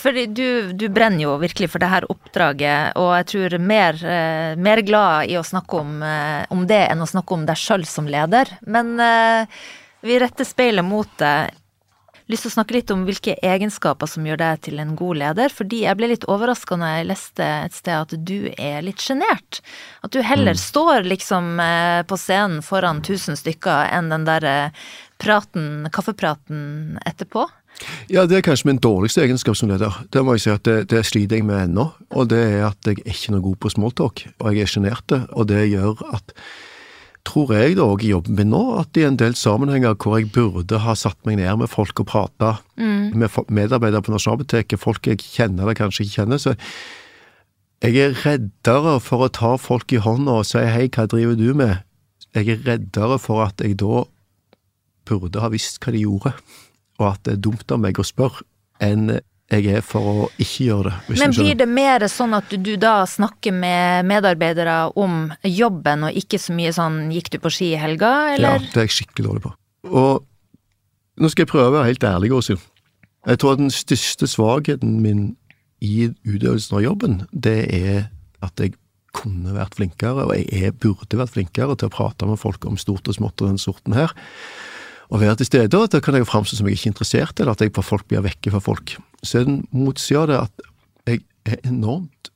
[0.00, 4.54] Fordi du, du, brenner jo virkelig for det her oppdraget, og jeg tror mer, eh,
[4.56, 7.84] mer glad i å snakke om, eh, om, det enn å snakke om deg sjøl
[7.86, 8.48] som leder.
[8.64, 9.60] Men eh,
[10.04, 11.52] vi retter speilet mot deg.
[12.32, 15.52] Lyst til å snakke litt om hvilke egenskaper som gjør deg til en god leder.
[15.52, 19.60] Fordi jeg ble litt overraska når jeg leste et sted at du er litt sjenert.
[20.00, 20.62] At du heller mm.
[20.62, 24.86] står liksom eh, på scenen foran tusen stykker enn den derre eh,
[25.20, 27.44] praten, kaffepraten etterpå.
[28.08, 29.92] Ja, det er kanskje min dårligste egenskap som leder.
[30.08, 31.90] Det må jeg si at det, det sliter jeg med ennå.
[32.14, 35.16] Og det er at jeg er ikke noe god på smalltalk, og jeg er sjenert.
[35.34, 36.36] Og det gjør at,
[37.24, 40.30] tror jeg da òg i jobben min nå, at i en del sammenhenger hvor jeg
[40.34, 43.14] burde ha satt meg ned med folk og prata mm.
[43.16, 46.54] med medarbeidere på Nasjonalbiblioteket, folk jeg kjenner eller kanskje ikke kjenner, så
[47.84, 51.50] jeg er reddere for å ta folk i hånda og si hei, hva driver du
[51.56, 51.82] med?
[52.34, 54.04] Jeg er reddere for at jeg da
[55.04, 56.32] burde ha visst hva de gjorde
[57.00, 58.44] og at det er dumt av meg å spørre,
[58.82, 59.18] enn
[59.52, 61.16] jeg er for å ikke gjøre det.
[61.20, 66.40] Men blir det mer sånn at du, da snakker med medarbeidere om jobben, og ikke
[66.40, 68.60] så mye sånn 'gikk du på ski i helga', eller?
[68.60, 69.54] Ja, det er jeg skikkelig dårlig på.
[69.92, 70.24] Og
[71.20, 72.64] nå skal jeg prøve å være helt ærlig, Åshild.
[73.24, 75.36] Jeg tror at den største svakheten min
[75.84, 78.08] i utøvelsen av jobben, det er
[78.44, 78.74] at jeg
[79.14, 83.06] kunne vært flinkere, og jeg burde vært flinkere til å prate med folk om stort
[83.08, 84.12] og smått og den sorten her
[85.12, 87.40] å være til stede, og da kan jeg jo framstå som jeg ikke er interessert,
[87.40, 88.96] eller at jeg for folk blir vekke fra folk.
[89.24, 90.68] Så er den motsida det at
[91.10, 92.30] jeg er enormt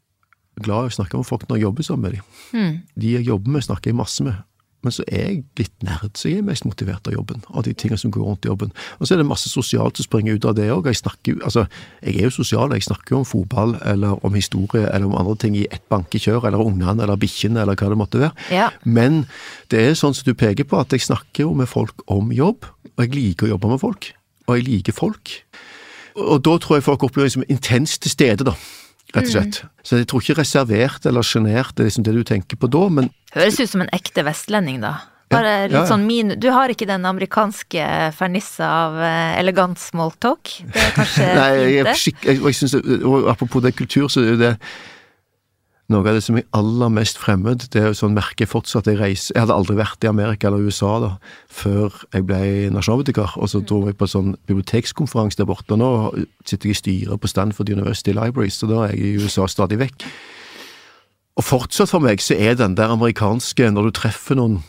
[0.58, 2.28] glad i å snakke med folk når jeg jobber sammen med dem.
[2.52, 2.78] Mm.
[2.98, 4.40] De jeg jobber med, snakker jeg masse med.
[4.86, 7.72] Men så er jeg litt nerd, så jeg er mest motivert av jobben, av de
[7.74, 8.70] tingene som går rundt i jobben.
[8.98, 10.86] Og så er det masse sosialt som springer ut av det òg.
[10.86, 11.64] Jeg snakker altså,
[11.98, 15.34] jeg er jo sosial, jeg snakker jo om fotball eller om historie eller om andre
[15.42, 18.48] ting i ett bankekjør, eller ungene eller bikkjene eller hva det måtte være.
[18.54, 18.70] Ja.
[18.86, 19.24] Men
[19.72, 22.70] det er sånn som du peker på, at jeg snakker jo med folk om jobb,
[22.94, 24.12] og jeg liker å jobbe med folk.
[24.46, 25.40] Og jeg liker folk.
[26.18, 28.54] Og da tror jeg folk opplever meg som intenst til stede, da
[29.14, 29.60] rett og slett.
[29.62, 29.74] Mm.
[29.88, 33.12] Så jeg tror ikke reservert eller sjenert er liksom det du tenker på da, men
[33.34, 34.98] Høres ut som en ekte vestlending, da.
[35.28, 35.88] Bare litt ja, ja.
[35.90, 40.54] sånn min Du har ikke den amerikanske fernissa av elegant elegant smalltalk?
[40.72, 42.78] Det er kanskje Nei, jeg, jeg, jeg, jeg synes,
[43.28, 44.54] Apropos det kultur, så er jo det
[45.88, 48.90] noe av det som er aller mest fremmed, det er jo sånn merker jeg fortsatt
[48.90, 51.10] jeg reiser Jeg hadde aldri vært i Amerika eller USA da,
[51.48, 52.40] før jeg ble
[52.74, 55.72] nasjonalbibliotekar, og så dro jeg på sånn bibliotekskonferanse der borte.
[55.72, 55.90] og Nå
[56.44, 59.80] sitter jeg i styret på Stanford University Libraries, så da er jeg i USA stadig
[59.80, 60.04] vekk.
[61.40, 64.60] Og fortsatt for meg så er den der amerikanske, når du treffer noen,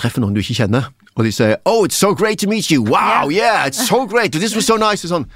[0.00, 2.82] treffer noen du ikke kjenner, og de sier 'Oh, it's so great to meet you!
[2.82, 4.32] Wow, yeah, it's so great!
[4.32, 5.26] This was so nice!' og sånn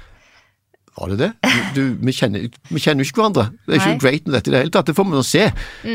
[0.99, 1.29] var det det?
[1.75, 3.45] Du, vi, kjenner, vi kjenner jo ikke hverandre.
[3.65, 4.89] Det er ikke noe great med dette i det hele tatt.
[4.89, 5.45] Det får vi nå se.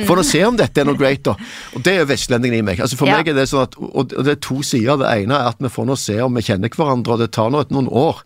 [0.09, 1.35] Får nå se om dette er noe great, da.
[1.75, 2.81] Og det er vestlendingen i meg.
[2.85, 3.19] Altså For ja.
[3.19, 4.99] meg er det sånn at Og det er to sider.
[5.03, 7.53] Det ene er at vi får nå se om vi kjenner hverandre, og det tar
[7.53, 8.25] nå noen år,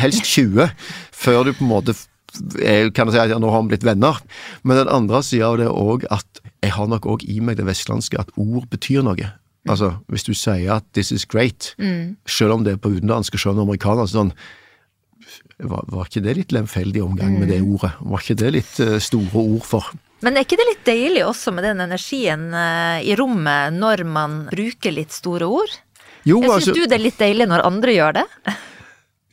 [0.00, 0.72] helst 20,
[1.14, 1.96] før du på en måte
[2.58, 4.18] jeg kan si at jeg nå har vi blitt venner.
[4.66, 7.60] Men den andre sida av det er òg at jeg har nok òg i meg
[7.60, 9.30] det vestlandske at ord betyr noe.
[9.70, 12.16] Altså, hvis du sier at 'this is great', mm.
[12.26, 14.32] selv om det er på utenlandsk og selv om amerikaner sånn
[15.62, 17.70] var, var, ikke det litt lemfeldig omgang med det mm.
[17.76, 17.92] ordet?
[18.00, 19.92] Var ikke det litt uh, store ord for?
[20.24, 24.44] Men er ikke det litt deilig også med den energien uh, i rommet når man
[24.50, 25.78] bruker litt store ord?
[26.24, 28.26] Jo, jeg syns altså, du det er litt deilig når andre gjør det?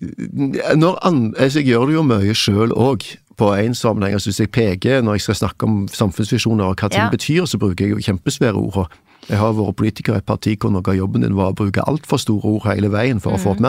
[0.02, 3.06] Når andre, altså, jeg gjør det jo mye sjøl òg,
[3.42, 4.14] på én sammenheng.
[4.14, 7.12] Altså, hvis jeg peker når jeg skal snakke om samfunnsvisjoner og hva ting ja.
[7.14, 8.92] betyr, så bruker jeg jo kjempesvære ord.
[9.30, 11.86] Jeg har vært politiker i et parti hvor noe av jobben din var å bruke
[11.88, 13.64] altfor store ord hele veien for å få mm.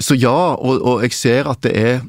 [0.00, 2.02] Så ja, og, og, jeg ser at det er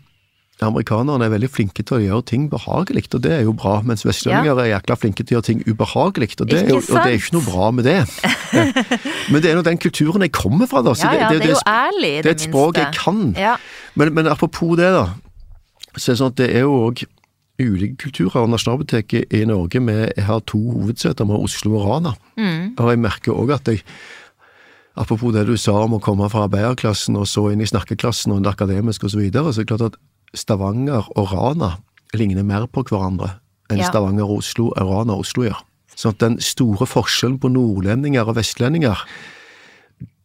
[0.64, 4.06] amerikanerne er veldig flinke til å gjøre ting behagelig, og det er jo bra, mens
[4.08, 7.18] vestlendinger er jækla flinke til å gjøre ting ubehagelig, og det, er og det er
[7.18, 7.98] ikke noe bra med det.
[9.34, 10.96] men det er nå den kulturen jeg kommer fra, da.
[10.96, 12.24] Så ja, ja, det, det, det, er jo ærlig, i det, minste.
[12.24, 13.22] Det er et språk jeg kan.
[13.40, 13.58] Ja.
[14.00, 15.10] Men, men, apropos det, da.
[15.98, 17.04] Så er det sånn at det er jo òg
[17.62, 18.48] ulike kulturer.
[18.50, 22.16] Nasjonalbiblioteket i Norge jeg har to hovedseter, med Oslo og Rana.
[22.38, 22.76] Mm.
[22.78, 23.84] Og jeg merker òg at jeg
[24.96, 28.44] Apropos det du sa om å komme fra arbeiderklassen og så inn i snakkeklassen og
[28.46, 30.00] det akademiske osv., så, videre, så er det klart at
[30.38, 31.76] Stavanger og Rana
[32.14, 33.36] ligner mer på hverandre
[33.72, 33.90] enn ja.
[33.90, 35.62] Stavanger og Oslo, og Rana og Oslo gjør.
[35.98, 39.02] Sånn at den store forskjellen på nordlendinger og vestlendinger,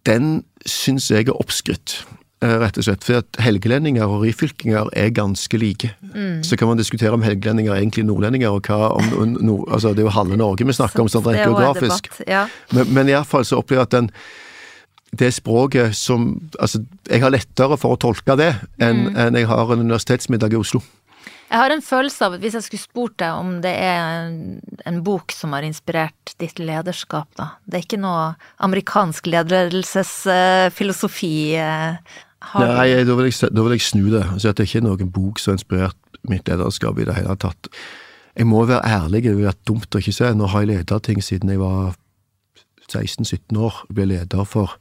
[0.08, 2.00] den syns jeg er oppskrytt.
[2.38, 3.04] Eh, rett og slett.
[3.04, 5.90] For at helgelendinger og ryfylkinger er ganske like.
[6.14, 6.44] Mm.
[6.46, 10.04] Så kan man diskutere om helgelendinger er egentlig nordlendinger, og hva om nord, altså Det
[10.04, 12.12] er jo halve Norge vi snakker om, sånn rent geografisk.
[12.28, 12.46] Ja.
[12.72, 14.12] Men, men iallfall så opplever jeg at den
[15.10, 19.16] det språket som Altså, jeg har lettere for å tolke det enn mm.
[19.16, 20.80] en jeg har en universitetsmiddag i Oslo.
[21.48, 24.60] Jeg har en følelse av at hvis jeg skulle spurt deg om det er en,
[24.84, 28.24] en bok som har inspirert ditt lederskap, da Det er ikke noe
[28.64, 31.38] amerikansk ledelsesfilosofi?
[31.56, 31.92] Uh,
[32.58, 35.14] Nei, da vil, jeg, da vil, jeg, snu det si at det er ikke noen
[35.14, 37.62] bok som har inspirert mitt lederskap i det hele tatt.
[38.38, 40.26] Jeg må være ærlig, det ville vært dumt å ikke se.
[40.36, 41.96] Nå har jeg ledet ting siden jeg var
[42.92, 43.82] 16-17 år.
[43.94, 44.78] Ble leder for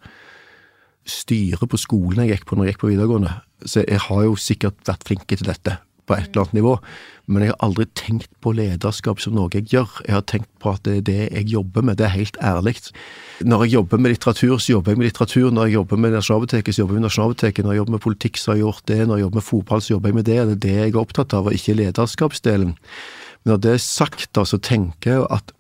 [1.08, 3.36] styret på skolen jeg gikk på når jeg gikk på videregående.
[3.66, 6.74] Så jeg har jo sikkert vært flink til dette på et eller annet nivå,
[7.28, 9.90] men jeg har aldri tenkt på lederskap som noe jeg gjør.
[10.06, 12.78] Jeg har tenkt på at det er det jeg jobber med, det er helt ærlig.
[13.44, 15.50] Når jeg jobber med litteratur, så jobber jeg med litteratur.
[15.52, 17.66] Når jeg jobber med Nasjonalbiblioteket, så jobber jeg med Nasjonalbiblioteket.
[17.66, 19.00] Når jeg jobber med politikk, så har jeg gjort det.
[19.04, 20.38] Når jeg jobber med fotball, så jobber jeg med det.
[20.38, 22.74] Det er det jeg er opptatt av, og ikke lederskapsdelen.
[23.44, 25.52] Men når det er sagt, da, så tenker jeg at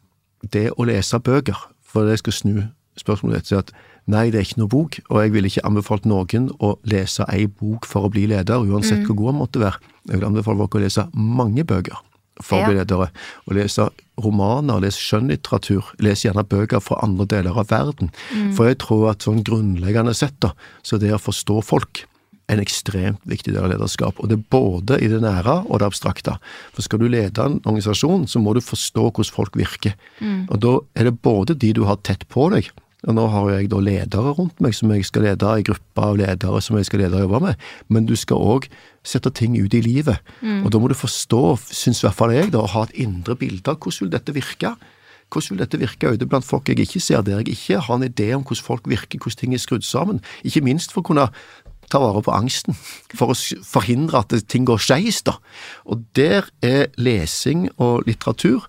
[0.55, 1.59] det å lese bøker,
[1.97, 2.57] for det jeg skal snu
[2.97, 3.75] spørsmålet ditt, at
[4.07, 7.43] Nei, det er ikke noe bok, og jeg ville ikke anbefalt noen å lese ei
[7.51, 9.07] bok for å bli leder, uansett mm.
[9.09, 9.81] hvor god han måtte være.
[10.07, 11.97] Jeg vil anbefale folk å lese mange bøker
[12.39, 13.09] for å bli ledere.
[13.43, 13.89] Å lese
[14.23, 18.13] romaner, lese skjønnlitteratur, lese gjerne bøker fra andre deler av verden.
[18.31, 18.53] Mm.
[18.55, 20.53] For jeg tror at sånn grunnleggende sett, da,
[20.87, 22.05] så det å forstå folk
[22.47, 24.19] en ekstremt viktig del av lederskap.
[24.21, 26.37] Og det er både i det nære og det abstrakte.
[26.75, 29.97] For skal du lede en organisasjon, så må du forstå hvordan folk virker.
[30.21, 30.45] Mm.
[30.47, 32.71] Og da er det både de du har tett på deg,
[33.05, 36.17] og nå har jeg da ledere rundt meg som jeg skal lede, ei gruppe av
[36.17, 38.65] ledere som jeg skal lede og jobbe med, men du skal òg
[39.05, 40.17] sette ting ut i livet.
[40.41, 40.63] Mm.
[40.65, 43.37] Og da må du forstå, syns i hvert fall jeg, da, å ha et indre
[43.37, 44.73] bilde av hvordan vil dette virke.
[45.27, 48.07] Hvordan vil dette virke ute blant folk jeg ikke ser, der jeg ikke har en
[48.07, 50.23] idé om hvordan folk virker, hvordan ting er skrudd sammen.
[50.47, 51.29] Ikke minst for å kunne
[51.91, 52.77] ta vare på angsten,
[53.15, 55.21] for å forhindre at ting går skeis.
[55.87, 58.67] Og der er lesing og litteratur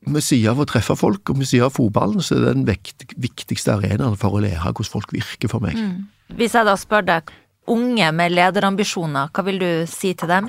[0.00, 3.12] ved siden av å treffe folk, og ved siden av fotballen, så er det den
[3.20, 5.76] viktigste arenaen for å lære hvordan folk virker for meg.
[5.76, 6.08] Mm.
[6.38, 7.32] Hvis jeg da spør deg,
[7.70, 10.48] unge med lederambisjoner, hva vil du si til dem?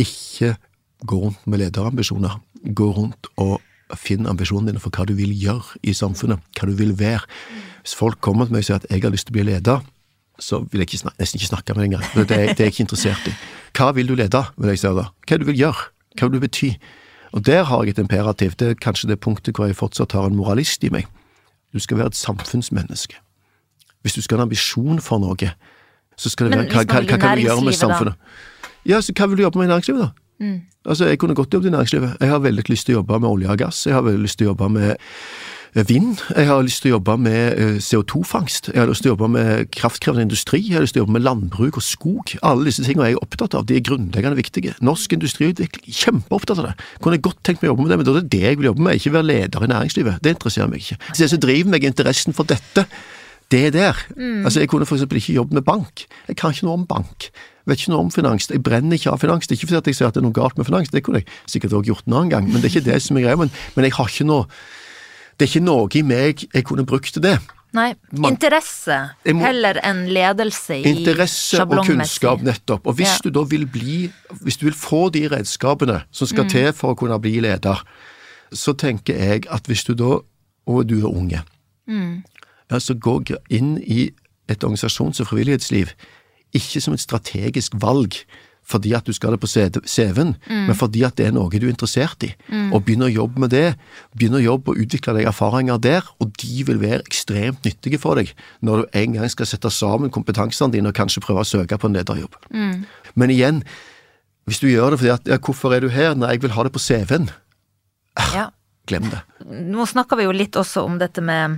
[0.00, 0.54] Ikke
[1.04, 2.38] gå rundt med lederambisjoner.
[2.64, 3.58] Gå rundt og
[4.00, 7.26] finn ambisjonene dine for hva du vil gjøre i samfunnet, hva du vil være.
[7.84, 9.82] Hvis folk kommer til meg og sier at jeg har lyst til å bli leder,
[10.38, 12.06] så vil jeg ikke snakke, nesten ikke snakke med deg engang.
[12.14, 13.34] Det, det, er jeg ikke interessert i.
[13.74, 15.08] Hva vil du lede, vil jeg si da?
[15.28, 15.88] Hva du vil gjøre?
[16.18, 16.70] Hva vil du bety?
[17.34, 18.56] Og der har jeg et imperativ.
[18.58, 21.06] Det er kanskje det punktet hvor jeg fortsatt har en moralist i meg.
[21.74, 23.18] Du skal være et samfunnsmenneske.
[24.02, 25.50] Hvis du skal ha en ambisjon for noe,
[26.16, 28.14] så skal det være hva, hva, hva, kan du gjøre med samfunnet?
[28.14, 28.68] Da?
[28.86, 30.10] Ja, så hva vil du jobbe med i næringslivet, da?
[30.44, 30.60] Mm.
[30.84, 32.16] Altså, Jeg kunne godt jobbet i næringslivet.
[32.20, 33.86] Jeg har veldig lyst til å jobbe med olje og gass.
[33.86, 34.96] Jeg har veldig lyst til å jobbe med
[35.74, 36.20] vind.
[36.36, 38.70] Jeg har lyst til å jobbe med eh, CO2-fangst.
[38.70, 40.60] Jeg har lyst til å jobbe med kraftkrevende industri.
[40.62, 42.34] Jeg har lyst til å jobbe med landbruk og skog.
[42.46, 43.66] Alle disse tingene jeg er opptatt av.
[43.66, 44.76] De er grunnleggende viktige.
[44.86, 46.76] Norsk industriutvikling, kjempeopptatt av det.
[47.02, 48.60] Kunne jeg godt tenkt meg å jobbe med det, men da er det det jeg
[48.60, 50.22] vil jobbe med, ikke være leder i næringslivet.
[50.22, 51.00] Det interesserer meg ikke.
[51.10, 52.86] Så det som driver meg interessen for dette,
[53.50, 54.06] det er der.
[54.14, 54.44] Mm.
[54.46, 56.06] Altså, Jeg kunne eksempel ikke jobbet med bank.
[56.28, 57.28] Jeg kan ikke noe om bank.
[57.66, 58.46] Vet ikke noe om finans.
[58.50, 59.46] Jeg brenner ikke av finans.
[59.48, 61.22] Det er ikke fordi jeg sier at det er noe galt med finans, det kunne
[61.22, 63.40] jeg sikkert også gjort en annen gang, men det er ikke det som er greia.
[63.40, 64.48] Men, men jeg har ikke noe
[65.34, 67.36] det er ikke noe i meg jeg kunne brukt til det.
[67.74, 68.96] Nei, interesse
[69.34, 72.86] må, heller enn ledelse i Interesse og kunnskap, nettopp.
[72.86, 73.24] Og hvis ja.
[73.24, 73.96] du da vil bli
[74.46, 76.52] Hvis du vil få de redskapene som skal mm.
[76.52, 77.82] til for å kunne bli leder,
[78.54, 80.20] så tenker jeg at hvis du da,
[80.70, 81.42] og du er unge,
[81.90, 82.22] mm.
[82.70, 83.16] altså gå
[83.50, 84.12] inn i
[84.48, 85.90] et organisasjons- og frivillighetsliv
[86.54, 88.20] ikke som et strategisk valg,
[88.64, 90.64] fordi at du skal ha det på CV-en, mm.
[90.70, 92.30] men fordi at det er noe du er interessert i.
[92.48, 92.72] Mm.
[92.72, 93.74] Og begynner å jobbe med det.
[94.16, 98.20] begynner å jobbe og utvikle deg erfaringer der, og de vil være ekstremt nyttige for
[98.20, 98.32] deg
[98.64, 101.90] når du en gang skal sette sammen kompetansene dine og kanskje prøve å søke på
[101.90, 102.38] en lederjobb.
[102.50, 102.84] Mm.
[103.20, 103.62] Men igjen,
[104.48, 106.16] hvis du gjør det fordi at ja, hvorfor er du her?
[106.16, 107.30] Nei, jeg vil ha det på CV-en.
[108.20, 108.48] Ah, ja.
[108.88, 109.22] Glem det.
[109.44, 111.56] Nå snakker vi jo litt også om dette med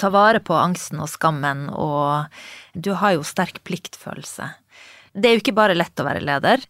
[0.00, 2.28] ta vare på angsten og skammen, og
[2.74, 4.48] du har jo sterk pliktfølelse.
[5.12, 6.64] Det er jo ikke bare lett å være leder.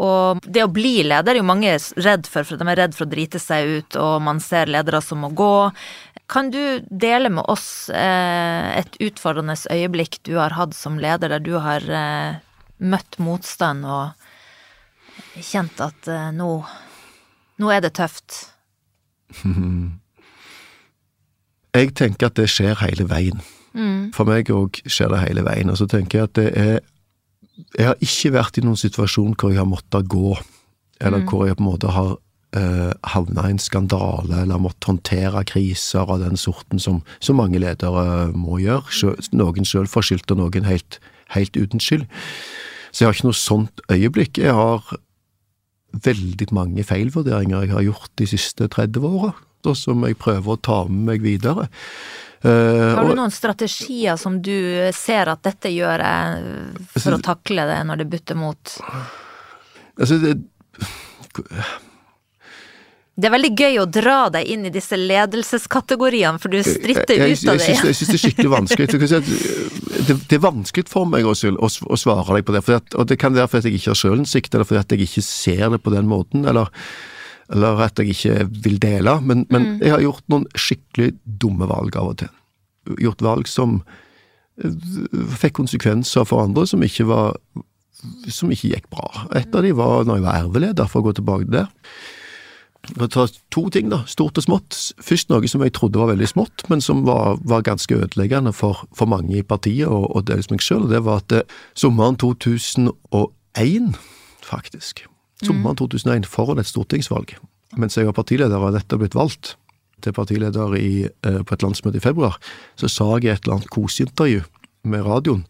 [0.00, 3.08] Og det å bli leder er jo mange redd for, for de er redd for
[3.08, 5.70] å drite seg ut, og man ser ledere som må gå.
[6.30, 11.42] Kan du dele med oss eh, et utfordrende øyeblikk du har hatt som leder, der
[11.42, 12.38] du har eh,
[12.78, 16.52] møtt motstand og kjent at eh, nå,
[17.60, 18.46] nå er det tøft?
[21.70, 23.42] Jeg tenker at det skjer hele veien.
[23.74, 24.10] Mm.
[24.14, 25.70] For meg òg skjer det hele veien.
[25.70, 26.80] Og så tenker jeg at det er
[27.76, 30.34] Jeg har ikke vært i noen situasjon hvor jeg har måttet gå,
[31.00, 32.14] eller hvor jeg på en måte har
[32.56, 37.60] eh, havna i en skandale, eller måttet håndtere kriser av den sorten som, som mange
[37.62, 38.90] ledere må gjøre.
[38.94, 41.00] Selv, noen selvforskyldt, og noen helt,
[41.34, 42.08] helt uten skyld.
[42.90, 44.40] Så jeg har ikke noe sånt øyeblikk.
[44.42, 44.86] Jeg har
[46.04, 49.32] veldig mange feilvurderinger jeg har gjort de siste 30 åra,
[49.76, 51.68] som jeg prøver å ta med meg videre.
[52.42, 54.54] Eh, Har du noen strategier som du
[54.96, 58.76] ser at dette gjør jeg for å takle det når det butter mot?
[60.00, 60.38] altså, det,
[63.20, 67.36] Det er veldig gøy å dra deg inn i disse ledelseskategoriene, for du stritter jeg,
[67.36, 67.66] ut av jeg, det.
[67.66, 68.88] syns, jeg syns det er skikkelig vanskelig.
[68.88, 72.64] Jeg at det, det er vanskelig for meg å, å, å svare deg på det.
[72.72, 75.66] At, og det kan være fordi jeg ikke har sjølinnsikt, eller fordi jeg ikke ser
[75.74, 76.48] det på den måten.
[76.48, 76.72] eller
[77.50, 79.80] eller at jeg ikke vil dele, men, men Mm.
[79.82, 82.28] jeg har gjort noen skikkelig dumme valg av og til.
[83.02, 83.82] Gjort valg som
[84.62, 84.70] eh,
[85.40, 87.36] fikk konsekvenser for andre som ikke var
[88.32, 89.26] som ikke gikk bra.
[89.36, 91.66] Et av de var når jeg var erveleder, for å gå tilbake til det.
[92.96, 94.78] Jeg tar to ting, da, stort og smått.
[95.04, 98.86] Først noe som jeg trodde var veldig smått, men som var, var ganske ødeleggende for,
[98.96, 100.86] for mange i partiet, og, og dels meg sjøl.
[100.88, 101.42] Det var at det,
[101.76, 103.92] sommeren 2001,
[104.48, 105.04] faktisk,
[105.44, 107.36] sommeren 2001 foran et stortingsvalg,
[107.80, 109.54] mens jeg var partileder og nettopp blitt valgt
[110.04, 112.38] til partileder i, eh, på et landsmøte i februar,
[112.76, 114.42] så sa jeg i et eller annet koseintervju
[114.84, 115.44] med radioen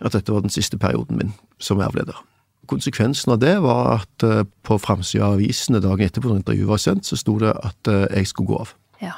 [0.00, 2.18] at dette var den siste perioden min som erveleder.
[2.66, 6.82] Konsekvensen av det var at eh, på framsida av avisene dagen etterpå når intervjuet var
[6.82, 8.74] sendt, så sto det at eh, jeg skulle gå av.
[9.00, 9.14] Ja.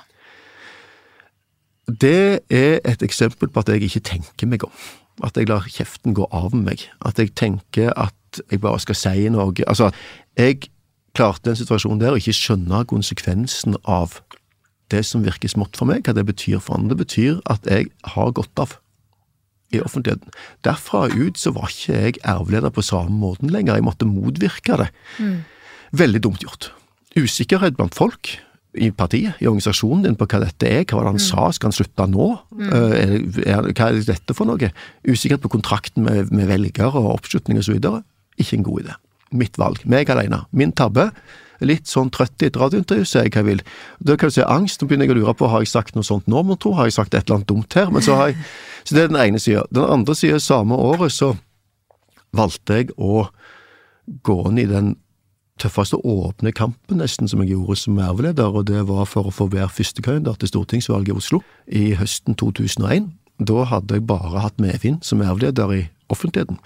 [1.88, 4.74] Det er et eksempel på at jeg ikke tenker meg om.
[5.24, 6.84] At jeg lar kjeften gå av meg.
[7.02, 8.14] At jeg tenker at
[8.50, 9.52] jeg bare skal si noe.
[9.66, 9.90] Altså,
[10.38, 10.70] jeg
[11.16, 14.20] klarte den situasjonen der å ikke skjønne konsekvensen av
[14.92, 16.94] det som virker smått for meg, hva det betyr for andre.
[16.94, 18.78] Det betyr at jeg har gått av
[19.74, 20.32] i offentligheten.
[20.64, 23.76] Derfra ut så var ikke jeg erveleder på samme måten lenger.
[23.76, 24.90] Jeg måtte motvirke det.
[25.92, 26.70] Veldig dumt gjort.
[27.18, 28.38] Usikkerhet blant folk
[28.78, 30.84] i partiet, i organisasjonen din, på hva dette er.
[30.84, 31.48] Hva var det han sa?
[31.56, 32.28] Skal han slutte nå?
[32.52, 32.68] Mm.
[32.68, 33.14] Er,
[33.44, 34.70] er, hva er dette for noe?
[35.08, 37.80] Usikkerhet på kontrakten med, med velgere og oppslutning osv.
[38.38, 38.96] Ikke en god idé.
[39.38, 39.84] Mitt valg.
[39.84, 40.44] Meg alene.
[40.56, 41.10] Min tabbe.
[41.60, 43.62] Litt sånn trøtt i et radiointervju, sier jeg hva jeg vil.
[43.98, 44.80] Da kan du si angst.
[44.80, 46.76] Nå begynner jeg å lure på har jeg sagt noe sånt nå, må tro.
[46.78, 47.90] Har jeg sagt et eller annet dumt her?
[47.94, 48.38] Men så har jeg
[48.84, 49.66] Så det er den ene sida.
[49.74, 51.34] Den andre sida, samme året, så
[52.32, 53.26] valgte jeg å
[54.24, 54.94] gå inn i den
[55.58, 59.48] tøffeste åpne kampen nesten som jeg gjorde som erveleder, og det var for å få
[59.52, 63.10] være førstekandidat til stortingsvalget i Oslo i høsten 2001.
[63.38, 66.58] Da hadde jeg bare hatt medvind som erveleder i offentligheten.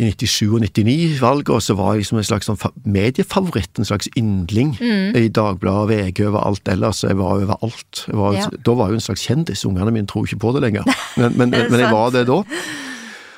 [0.00, 2.56] I 97 og 99-valget, og så var jeg som en slags sånn
[2.88, 7.02] mediefavoritt, en slags yndling i Dagbladet, VG, overalt ellers.
[7.04, 8.04] Jeg var overalt.
[8.08, 8.46] Jeg var, Ja.
[8.64, 9.66] Da var jeg jo en slags kjendis.
[9.68, 10.88] Ungene mine tror ikke på det lenger,
[11.20, 12.40] men, men, det men jeg var det da.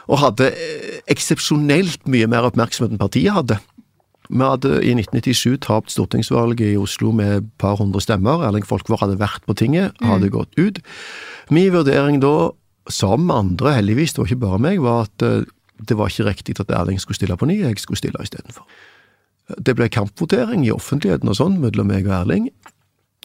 [0.07, 3.59] Og hadde eh, eksepsjonelt mye mer oppmerksomhet enn partiet hadde.
[4.33, 8.45] Vi hadde i 1997 tapt stortingsvalget i Oslo med et par hundre stemmer.
[8.47, 10.79] Erling Folkvår hadde vært på tinget, hadde gått ut.
[11.53, 12.53] Min vurdering da,
[12.89, 15.43] sammen med andre, heldigvis, det var ikke bare meg, var at eh,
[15.81, 18.67] det var ikke riktig at Erling skulle stille på ny, jeg skulle stille istedenfor.
[19.59, 22.49] Det ble kampvotering i offentligheten og sånn mellom meg og Erling.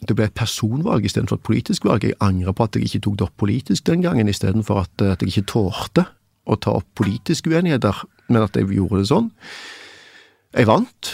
[0.06, 2.04] Det ble et personvalg istedenfor et politisk valg.
[2.06, 5.22] Jeg angrer på at jeg ikke tok det opp politisk den gangen, istedenfor at, at
[5.22, 6.06] jeg ikke tålte
[6.48, 9.32] å ta opp politiske uenigheter, men at jeg gjorde det sånn.
[10.56, 11.10] Jeg vant,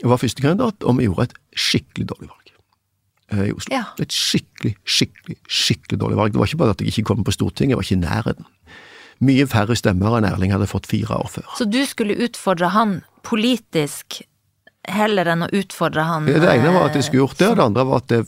[0.00, 2.54] jeg var førstekandidat, og vi gjorde et skikkelig dårlig valg
[3.34, 3.74] eh, i Oslo.
[3.74, 3.84] Ja.
[4.02, 6.34] Et skikkelig, skikkelig, skikkelig dårlig valg.
[6.34, 8.50] Det var ikke bare at jeg ikke kom på Stortinget, jeg var ikke i nærheten.
[9.22, 11.48] Mye færre stemmer enn Erling hadde fått fire år før.
[11.58, 14.22] Så du skulle utfordre han politisk
[14.90, 17.60] heller enn å utfordre han Det ene var at jeg skulle gjort det, eh, og
[17.60, 18.22] det andre var at det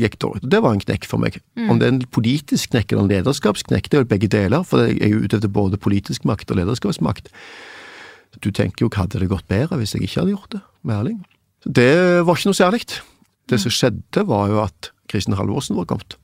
[0.00, 0.48] gikk dårlig.
[0.48, 1.38] Det var en knekk for meg.
[1.56, 1.68] Mm.
[1.70, 4.84] Om det er en politisk knekk eller en lederskapsknekk, det er jo begge deler, for
[4.84, 7.28] jeg er jo ute etter både politisk makt og lederskapsmakt.
[8.40, 11.20] Du tenker jo hadde det gått bedre hvis jeg ikke hadde gjort det med Erling?
[11.64, 12.82] Det var ikke noe særlig.
[13.48, 16.16] Det som skjedde var jo at Kristin Halvorsen var kommet,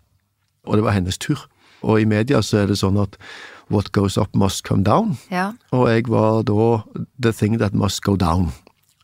[0.67, 1.47] og det var hennes tur.
[1.81, 3.17] Og i media så er det sånn at
[3.71, 5.17] what goes up must come down.
[5.31, 5.53] Ja.
[5.73, 6.83] Og jeg var da
[7.23, 8.53] the thing that must go down.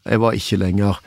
[0.07, 1.01] Jeg var ikke lenger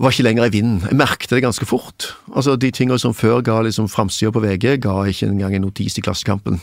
[0.00, 0.80] var ikke lenger i vinden.
[0.88, 2.16] Jeg merket det ganske fort.
[2.36, 5.98] Altså De tingene som før ga liksom framsida på VG, ga ikke engang en notis
[5.98, 6.60] i Klassekampen.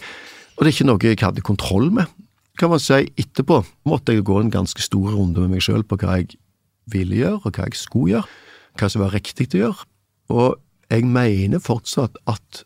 [0.57, 2.05] Og det er ikke noe jeg hadde kontroll med.
[2.57, 5.93] kan man si, etterpå måtte jeg gå en ganske stor runde med meg sjøl på
[6.01, 6.39] hva jeg
[6.89, 8.25] ville gjøre, og hva jeg skulle gjøre,
[8.79, 9.85] hva som var riktig å gjøre.
[10.33, 10.57] Og
[10.89, 12.63] jeg mener fortsatt at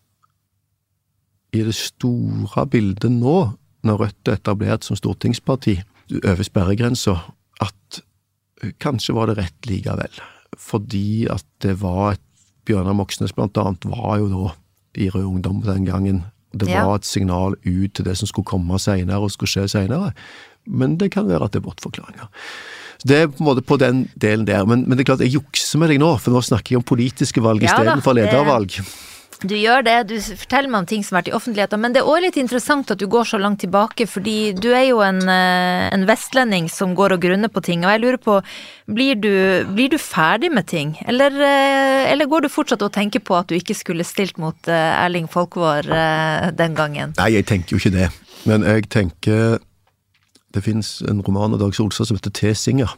[1.54, 5.80] i det store bildet nå, når Rødt er etablert som stortingsparti
[6.22, 7.16] over sperregrensa,
[7.62, 8.02] at
[8.84, 10.20] kanskje var det rett likevel.
[10.60, 12.22] Fordi at det var et
[12.68, 14.52] Bjørnar Moxnes blant annet var jo da
[15.02, 16.24] i Rød Ungdom den gangen.
[16.54, 16.86] Det Ja.
[16.86, 20.14] var et signal ut til det som skulle komme seinere og skulle skje seinere.
[20.68, 22.28] Men det kan være at det er bortforklaringer.
[23.00, 24.64] Så Det er på en måte på den delen der.
[24.66, 26.84] Men, men det er klart, jeg jukser med deg nå, for nå snakker jeg om
[26.84, 28.68] politiske valg Ja istedenfor ledervalg.
[28.70, 29.11] det-.
[29.42, 32.04] Du gjør det, du forteller meg om ting som har vært i offentligheten, men det
[32.04, 35.22] er også litt interessant at du går så langt tilbake, fordi du er jo en,
[35.26, 38.38] eh, en vestlending som går og grunner på ting, og jeg lurer på,
[38.86, 43.20] blir du, blir du ferdig med ting, eller, eh, eller går du fortsatt og tenker
[43.26, 45.90] på at du ikke skulle stilt mot eh, Erling Folkvår
[46.54, 47.16] den gangen?
[47.18, 48.10] Nei, jeg tenker jo ikke det.
[48.46, 49.60] Men jeg tenker
[50.52, 52.54] Det finnes en roman av Dag Solstad som heter T.
[52.54, 52.98] Singer.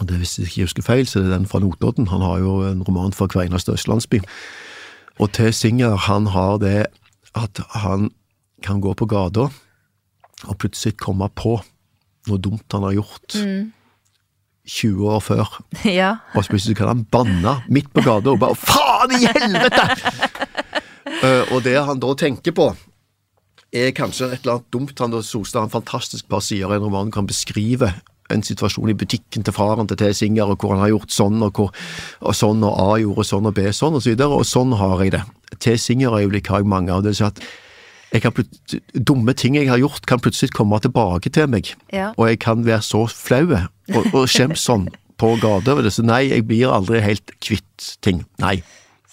[0.00, 2.10] Og det Hvis jeg ikke husker feil, så er det den fra Notodden.
[2.12, 4.20] Han har jo en roman for hver eneste østlandsby.
[5.22, 5.52] Og T.
[5.54, 6.88] Singer, han har det
[7.38, 8.10] at han
[8.62, 9.46] kan gå på gata
[10.42, 11.54] og plutselig komme på
[12.26, 13.36] noe dumt han har gjort
[14.66, 15.52] 20 år før.
[15.86, 16.16] ja.
[16.34, 19.86] Og plutselig kan han banne midt på gata og bare 'faen i helvete!'
[21.22, 22.72] uh, og det han da tenker på,
[23.72, 24.98] er kanskje et eller annet dumt.
[24.98, 27.94] Han da Solstad en fantastisk par sider i en roman kan beskrive
[28.32, 30.12] en situasjon i butikken til faren til T.
[30.16, 31.72] Singer, og hvor han har gjort sånn og, hvor,
[32.20, 34.38] og sånn, og A gjorde sånn og B sånn, og så videre.
[34.38, 35.22] Og sånn har jeg det.
[35.58, 35.76] T.
[35.78, 37.04] Singer-øyeblikk har jeg mange av.
[37.06, 37.42] Det si at
[38.12, 41.72] jeg kan plut- dumme ting jeg har gjort, kan plutselig komme tilbake til meg.
[41.92, 42.10] Ja.
[42.18, 44.88] Og jeg kan være så flau og, og skjemt sånn
[45.20, 45.94] på gata over det.
[45.94, 48.24] Så nei, jeg blir aldri helt kvitt ting.
[48.42, 48.58] Nei.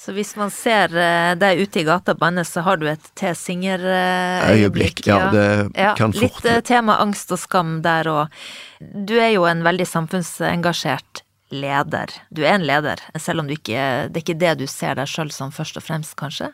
[0.10, 3.28] Så hvis man ser eh, deg ute i gata banne, så har du et T.
[3.30, 5.04] Øyeblikk, Singer-øyeblikk.
[5.06, 5.44] ja, det
[6.00, 8.34] kan Litt fort- Litt tema angst og skam der òg.
[8.82, 11.22] Du er jo en veldig samfunnsengasjert
[11.54, 12.10] leder.
[12.34, 15.06] Du er en leder, selv om du ikke Det er ikke det du ser deg
[15.14, 16.50] sjøl som først og fremst, kanskje.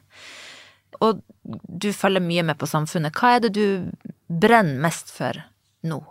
[0.99, 3.15] Og du følger mye med på samfunnet.
[3.15, 3.91] Hva er det du
[4.27, 5.31] brenner mest for
[5.83, 6.03] nå?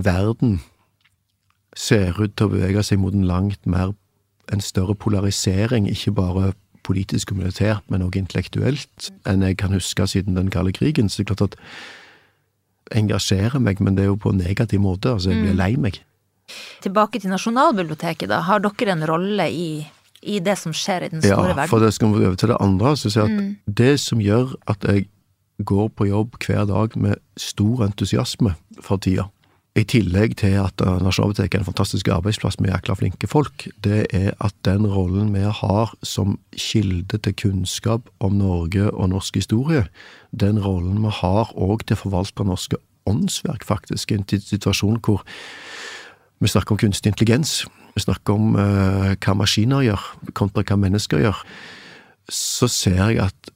[0.00, 0.60] Verden
[1.76, 3.92] ser ut til å bevege seg mot en langt mer
[4.52, 10.06] en større polarisering, ikke bare politisk og militært, men også intellektuelt, enn jeg kan huske
[10.10, 11.08] siden den kalde krigen.
[11.08, 11.58] Så det er klart at
[12.98, 15.12] engasjerer meg, men det er jo på en negativ måte.
[15.14, 16.00] Altså, jeg blir lei meg.
[16.84, 18.40] Tilbake til Nasjonalbiblioteket, da.
[18.48, 19.68] Har dere en rolle i,
[20.26, 21.70] i det som skjer i den Ja, store verden?
[21.70, 22.96] for det skal vi over til det andre.
[22.98, 25.06] Så jeg at Det som gjør at jeg
[25.64, 29.28] går på jobb hver dag med stor entusiasme for tida,
[29.78, 34.04] i tillegg til at eh, Nasjonalbiblioteket er en fantastisk arbeidsplass med jækla flinke folk, det
[34.12, 39.86] er at den rollen vi har som kilde til kunnskap om Norge og norsk historie,
[40.32, 45.24] den rollen vi har òg til å forvalte norske åndsverk, faktisk, i en situasjon hvor
[46.42, 47.62] vi snakker om kunstig intelligens,
[47.94, 50.04] vi snakker om uh, hva maskiner gjør,
[50.36, 51.42] kontra hva mennesker gjør,
[52.32, 53.52] så ser jeg at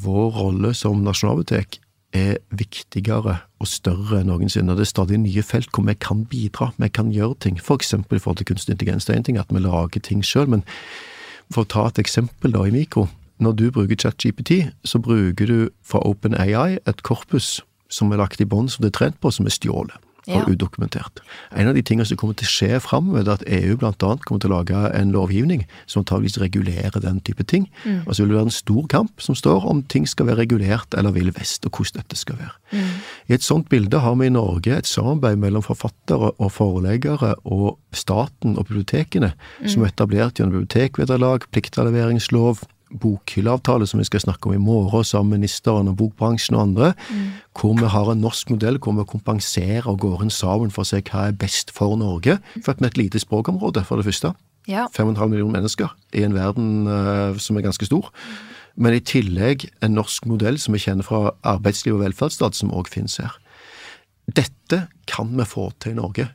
[0.00, 1.80] vår rolle som nasjonalbibliotek
[2.12, 4.74] er viktigere og større enn noensinne.
[4.74, 7.60] Det er stadig nye felt hvor vi kan bidra, vi kan gjøre ting.
[7.62, 9.06] For eksempel i forhold til kunstig intelligens.
[9.06, 10.64] Det er en ting at vi lager ting sjøl, men
[11.50, 13.06] for å ta et eksempel da i mikro.
[13.40, 18.46] Når du bruker ChatGPT, så bruker du fra OpenAI et korpus som er lagt i
[18.46, 19.96] bånn, som det er trent på, som er stjålet.
[20.28, 21.22] Og udokumentert.
[21.56, 24.42] En av de tingene som kommer til å skje framover, er at EU annet kommer
[24.42, 27.68] til å lage en lovgivning som antageligvis regulerer den type ting.
[28.06, 30.96] Og så vil det være en stor kamp som står om ting skal være regulert
[30.96, 32.84] eller vil vest, og hvordan dette skal være.
[33.30, 37.78] I et sånt bilde har vi i Norge et samarbeid mellom forfattere og foreleggere og
[37.96, 39.32] staten og bibliotekene,
[39.66, 45.30] som er etablert gjennom bibliotekvederlag, pliktavleveringslov, bokhylleavtale som vi skal snakke om i morgen sammen
[45.30, 46.92] med ministeren og bokbransjen og andre,
[47.58, 50.90] hvor vi har en norsk modell hvor vi kompenserer og går inn sammen for å
[50.90, 52.38] se hva er best for Norge.
[52.64, 54.34] Født med et lite språkområde, for det første.
[54.68, 54.86] Ja.
[54.92, 58.10] 5,5 millioner mennesker i en verden uh, som er ganske stor.
[58.80, 62.90] Men i tillegg en norsk modell som vi kjenner fra arbeidsliv og velferdsstat, som òg
[62.92, 63.34] finnes her.
[64.30, 66.28] Dette kan vi få til i Norge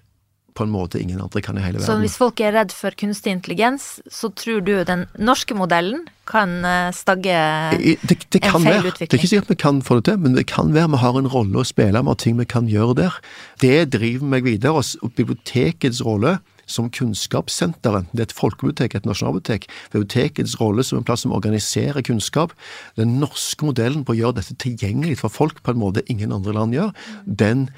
[0.56, 1.88] på en måte ingen andre kan i hele verden.
[1.88, 6.58] Så hvis folk er redd for kunstig intelligens, så tror du den norske modellen kan
[6.66, 7.36] eh, stagge
[7.76, 8.95] det, Det, det en kan feil være.
[8.97, 11.20] Det er ikke sikkert vi kan få det til, men det kan være vi har
[11.20, 13.22] en rolle å spille, vi har ting vi kan gjøre der.
[13.62, 14.74] Det driver meg videre.
[14.76, 19.68] og bibliotekets rolle som kunnskapssenter, enten det er et folkebibliotek, et nasjonalbibliotek.
[19.93, 22.56] Bibliotekets rolle som en plass som organiserer kunnskap.
[22.97, 26.56] Den norske modellen på å gjøre dette tilgjengelig for folk på en måte ingen andre
[26.58, 26.95] land gjør,
[27.26, 27.70] den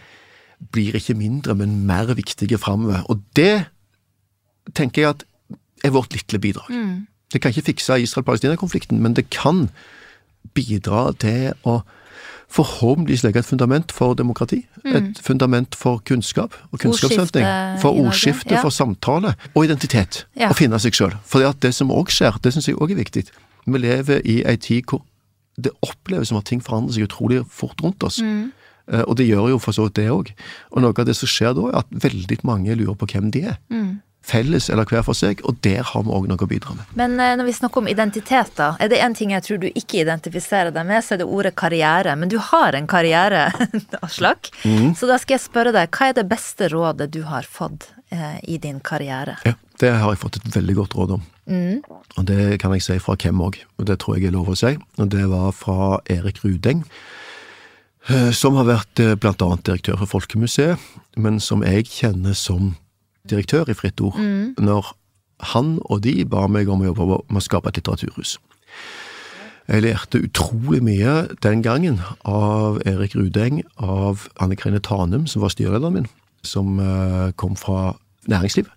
[0.72, 3.04] blir ikke mindre, men mer viktige framover.
[3.10, 3.66] Og det
[4.76, 5.24] tenker jeg at
[5.86, 6.72] er vårt lille bidrag.
[7.34, 9.70] Det kan ikke fikse Israel-Palestina-konflikten, men det kan
[10.54, 11.82] bidra til å
[12.48, 14.62] forhåpentligvis legge et fundament for demokrati.
[14.86, 17.46] Et fundament for kunnskap og kunnskapshøsting.
[17.82, 18.62] For ordskifte, ja.
[18.62, 20.26] for samtale og identitet.
[20.40, 20.50] Ja.
[20.50, 21.18] Å finne seg sjøl.
[21.28, 23.26] For det som òg skjer, det syns jeg òg er viktig.
[23.68, 25.04] Vi lever i ei tid hvor
[25.58, 28.22] det oppleves som at ting forandrer seg utrolig fort rundt oss.
[28.24, 28.54] Mm.
[28.92, 30.34] Eh, Og det gjør jo for så vidt det òg.
[30.72, 33.48] Og noe av det som skjer da, er at veldig mange lurer på hvem de
[33.54, 33.58] er.
[33.74, 33.98] Mm.
[34.28, 36.88] Felles eller hver for seg, og der har vi òg noe å bidra med.
[37.00, 39.70] Men eh, når vi snakker om identitet, da, er det én ting jeg tror du
[39.70, 42.16] ikke identifiserer deg med, så er det ordet karriere.
[42.20, 43.46] Men du har en karriere,
[44.04, 44.50] Aslak.
[44.68, 44.96] Mm.
[45.00, 48.36] Så da skal jeg spørre deg, hva er det beste rådet du har fått eh,
[48.44, 49.38] i din karriere?
[49.48, 51.24] Ja, Det har jeg fått et veldig godt råd om.
[51.48, 51.80] Mm.
[52.18, 54.58] Og det kan jeg si fra hvem òg, og det tror jeg er lov å
[54.60, 54.74] si.
[54.98, 56.84] Og det var fra Erik Rudeng,
[58.32, 60.80] som har vært eh, blant annet direktør for Folkemuseet,
[61.20, 62.76] men som jeg kjenner som
[63.28, 64.16] direktør i Fritt Ord,
[64.56, 64.94] når
[65.54, 68.38] han og de ba meg om å jobbe med å skape et litteraturhus.
[69.68, 75.52] Jeg lærte utrolig mye den gangen av Erik Rudeng, av Anne Krine Tanum, som var
[75.52, 76.08] styrelederen min,
[76.48, 77.98] som eh, kom fra
[78.30, 78.68] næringsliv,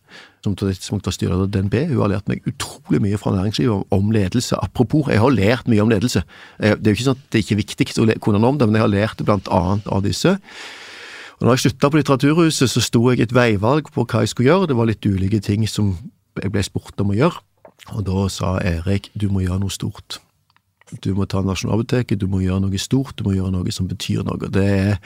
[0.45, 1.75] som til det tidspunktet styrer DNB.
[1.93, 4.57] Hun har lært meg utrolig mye fra næringslivet om, ledelse.
[4.63, 6.23] Apropos, jeg har lært mye om ledelse.
[6.59, 8.59] Eh, Det er jo ikke sånn at det er ikke viktig å kunne noe om
[8.59, 10.39] det, men jeg har lært det blant annet av disse.
[11.41, 14.51] Og når jeg slutta på Litteraturhuset, så sto jeg et veivalg på hva jeg skulle
[14.51, 14.69] gjøre.
[14.69, 15.95] Det var litt ulike ting som
[16.41, 17.41] jeg ble spurt om å gjøre.
[17.97, 20.19] Og da sa Erik du må gjøre noe stort.
[21.01, 24.25] Du må ta Nasjonalbiblioteket, du må gjøre noe stort, du må gjøre noe som betyr
[24.27, 24.51] noe.
[24.51, 24.99] Det er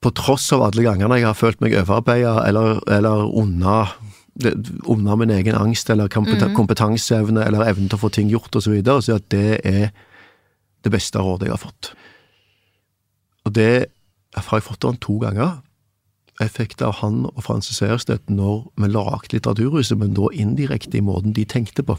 [0.00, 5.58] på tross av alle gangene jeg har følt meg overarbeida eller, eller unna min egen
[5.58, 9.28] angst eller kompetanseevne eller evnen til å få ting gjort osv., så, videre, så at
[9.32, 9.90] det er
[10.80, 11.92] det beste rådet jeg har fått.
[13.44, 13.74] Og det
[14.36, 15.58] har jeg fått av han to ganger.
[16.40, 20.96] Jeg fikk det av han og Francis Sejerstedt når vi lagde Litteraturhuset, men da indirekte
[20.96, 21.98] i måten de tenkte på.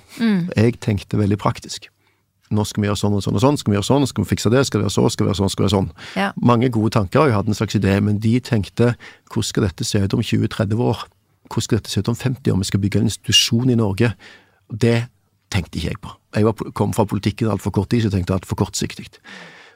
[0.58, 1.91] Jeg tenkte veldig praktisk.
[2.52, 4.32] Nå skal vi gjøre sånn og sånn og sånn, skal vi gjøre sånn, skal vi
[4.34, 5.89] fikse det, skal det være så, skal det være sånn, skal det være sånn.
[6.20, 6.30] Ja.
[6.52, 8.93] Mange gode tanker, og jeg hadde en slags idé, men de tenkte
[9.32, 11.04] hvordan skal dette se ut om 20-30 år?
[11.47, 12.62] Hvordan skal dette se ut om 50 år?
[12.62, 14.14] Vi skal bygge en institusjon i Norge.
[14.72, 14.97] Det
[15.52, 16.16] tenkte ikke jeg på.
[16.36, 19.10] Jeg var, kom fra politikken altfor kort tid, så jeg tenkte altfor kortsiktig.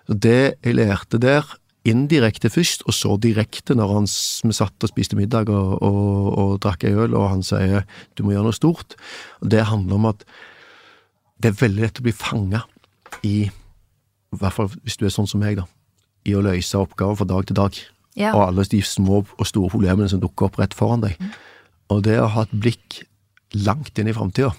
[0.08, 1.48] Det jeg lærte der,
[1.86, 6.52] indirekte først, og så direkte når han, vi satt og spiste middag og, og, og
[6.64, 7.86] drakk ei øl, og han sier
[8.18, 8.98] du må gjøre noe stort,
[9.46, 10.26] det handler om at
[11.42, 12.64] det er veldig lett å bli fanga
[13.26, 15.66] i, i hvert fall hvis du er sånn som meg, da,
[16.26, 17.80] i å løse oppgaver fra dag til dag.
[18.16, 18.32] Ja.
[18.32, 21.20] Og alle de små og store problemene som dukker opp rett foran deg.
[21.92, 23.02] Og det å ha et blikk
[23.56, 24.54] langt inn i framtida,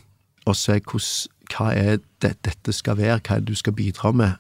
[0.46, 4.12] og se hvordan, hva er det dette skal være, hva er det du skal bidra
[4.14, 4.36] med,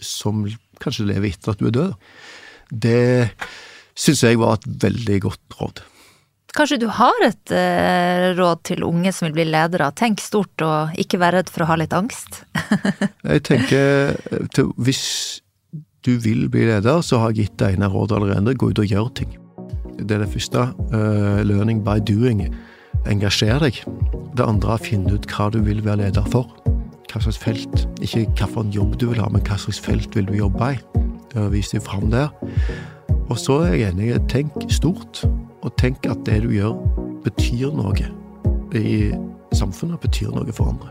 [0.00, 0.46] som
[0.80, 2.12] kanskje lever etter at du er død,
[2.70, 3.00] det
[3.98, 5.82] syns jeg var et veldig godt råd.
[6.56, 9.90] Kanskje du har et eh, råd til unge som vil bli ledere?
[9.96, 12.42] Tenk stort og ikke vær redd for å ha litt angst.
[13.30, 15.04] Jeg tenker, eh, til, hvis
[16.06, 18.56] du vil bli leder, så har jeg gitt deg ene råd allerede.
[18.56, 19.34] Gå ut og gjør ting.
[20.00, 20.62] Det er det første.
[20.94, 22.46] Uh, learning by doing.
[23.10, 23.82] Engasjer deg.
[24.32, 26.48] Det andre er å finne ut hva du vil være leder for.
[27.10, 27.84] Hva slags felt.
[28.00, 30.80] Ikke hvilken jobb du vil ha, men hva slags felt vil du jobbe i.
[31.36, 32.32] Uh, vis deg fram der.
[33.30, 35.22] Og så er jeg enig, tenk stort.
[35.62, 36.74] Og tenk at det du gjør,
[37.22, 38.10] betyr noe
[38.74, 39.12] i
[39.54, 40.00] samfunnet.
[40.02, 40.90] Betyr noe for andre.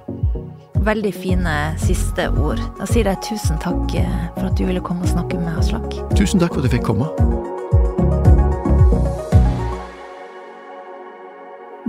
[0.85, 2.61] Veldig fine siste ord.
[2.79, 5.91] Da sier jeg tusen takk eh, for at du ville komme og snakke med Aslak.
[6.15, 7.11] Tusen takk for at jeg fikk komme.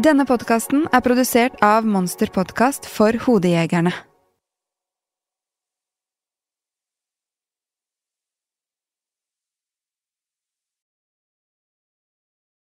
[0.01, 3.93] Denne podkasten er produsert av Monster Podkast for Hodejegerne.